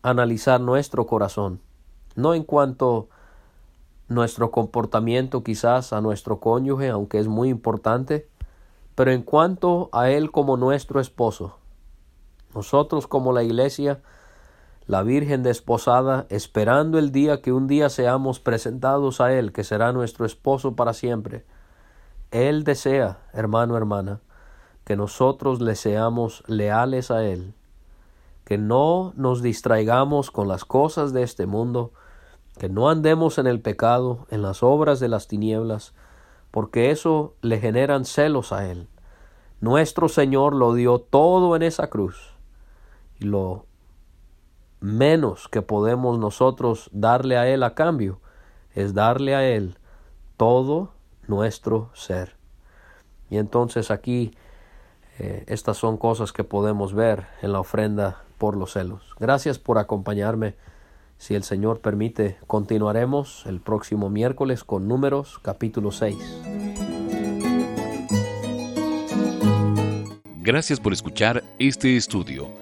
analizar 0.02 0.60
nuestro 0.60 1.06
corazón, 1.06 1.60
no 2.14 2.32
en 2.32 2.44
cuanto 2.44 3.08
nuestro 4.08 4.52
comportamiento 4.52 5.42
quizás 5.42 5.92
a 5.92 6.00
nuestro 6.00 6.38
cónyuge, 6.38 6.90
aunque 6.90 7.18
es 7.18 7.26
muy 7.26 7.48
importante, 7.48 8.28
pero 8.94 9.10
en 9.10 9.22
cuanto 9.22 9.90
a 9.92 10.10
Él 10.10 10.30
como 10.30 10.56
nuestro 10.56 11.00
esposo. 11.00 11.56
Nosotros 12.54 13.08
como 13.08 13.32
la 13.32 13.42
Iglesia 13.42 14.00
la 14.92 15.02
Virgen 15.02 15.42
desposada, 15.42 16.26
esperando 16.28 16.98
el 16.98 17.12
día 17.12 17.40
que 17.40 17.50
un 17.50 17.66
día 17.66 17.88
seamos 17.88 18.40
presentados 18.40 19.22
a 19.22 19.32
Él, 19.32 19.50
que 19.50 19.64
será 19.64 19.90
nuestro 19.90 20.26
esposo 20.26 20.76
para 20.76 20.92
siempre. 20.92 21.46
Él 22.30 22.62
desea, 22.62 23.20
hermano, 23.32 23.78
hermana, 23.78 24.20
que 24.84 24.94
nosotros 24.94 25.62
le 25.62 25.76
seamos 25.76 26.44
leales 26.46 27.10
a 27.10 27.24
Él, 27.24 27.54
que 28.44 28.58
no 28.58 29.14
nos 29.16 29.40
distraigamos 29.40 30.30
con 30.30 30.46
las 30.46 30.66
cosas 30.66 31.14
de 31.14 31.22
este 31.22 31.46
mundo, 31.46 31.92
que 32.58 32.68
no 32.68 32.90
andemos 32.90 33.38
en 33.38 33.46
el 33.46 33.62
pecado, 33.62 34.26
en 34.28 34.42
las 34.42 34.62
obras 34.62 35.00
de 35.00 35.08
las 35.08 35.26
tinieblas, 35.26 35.94
porque 36.50 36.90
eso 36.90 37.32
le 37.40 37.58
generan 37.60 38.04
celos 38.04 38.52
a 38.52 38.70
Él. 38.70 38.88
Nuestro 39.58 40.10
Señor 40.10 40.54
lo 40.54 40.74
dio 40.74 40.98
todo 40.98 41.56
en 41.56 41.62
esa 41.62 41.88
cruz 41.88 42.34
y 43.18 43.24
lo 43.24 43.64
menos 44.82 45.48
que 45.48 45.62
podemos 45.62 46.18
nosotros 46.18 46.90
darle 46.92 47.36
a 47.38 47.48
Él 47.48 47.62
a 47.62 47.74
cambio 47.74 48.20
es 48.74 48.94
darle 48.94 49.34
a 49.34 49.48
Él 49.48 49.78
todo 50.36 50.92
nuestro 51.26 51.90
ser. 51.94 52.36
Y 53.30 53.38
entonces 53.38 53.90
aquí 53.90 54.34
eh, 55.18 55.44
estas 55.46 55.76
son 55.76 55.96
cosas 55.96 56.32
que 56.32 56.44
podemos 56.44 56.94
ver 56.94 57.26
en 57.42 57.52
la 57.52 57.60
ofrenda 57.60 58.24
por 58.38 58.56
los 58.56 58.72
celos. 58.72 59.14
Gracias 59.18 59.58
por 59.58 59.78
acompañarme. 59.78 60.56
Si 61.16 61.34
el 61.34 61.44
Señor 61.44 61.80
permite, 61.80 62.38
continuaremos 62.48 63.46
el 63.46 63.60
próximo 63.60 64.10
miércoles 64.10 64.64
con 64.64 64.88
números 64.88 65.38
capítulo 65.40 65.92
6. 65.92 66.16
Gracias 70.38 70.80
por 70.80 70.92
escuchar 70.92 71.44
este 71.60 71.96
estudio. 71.96 72.61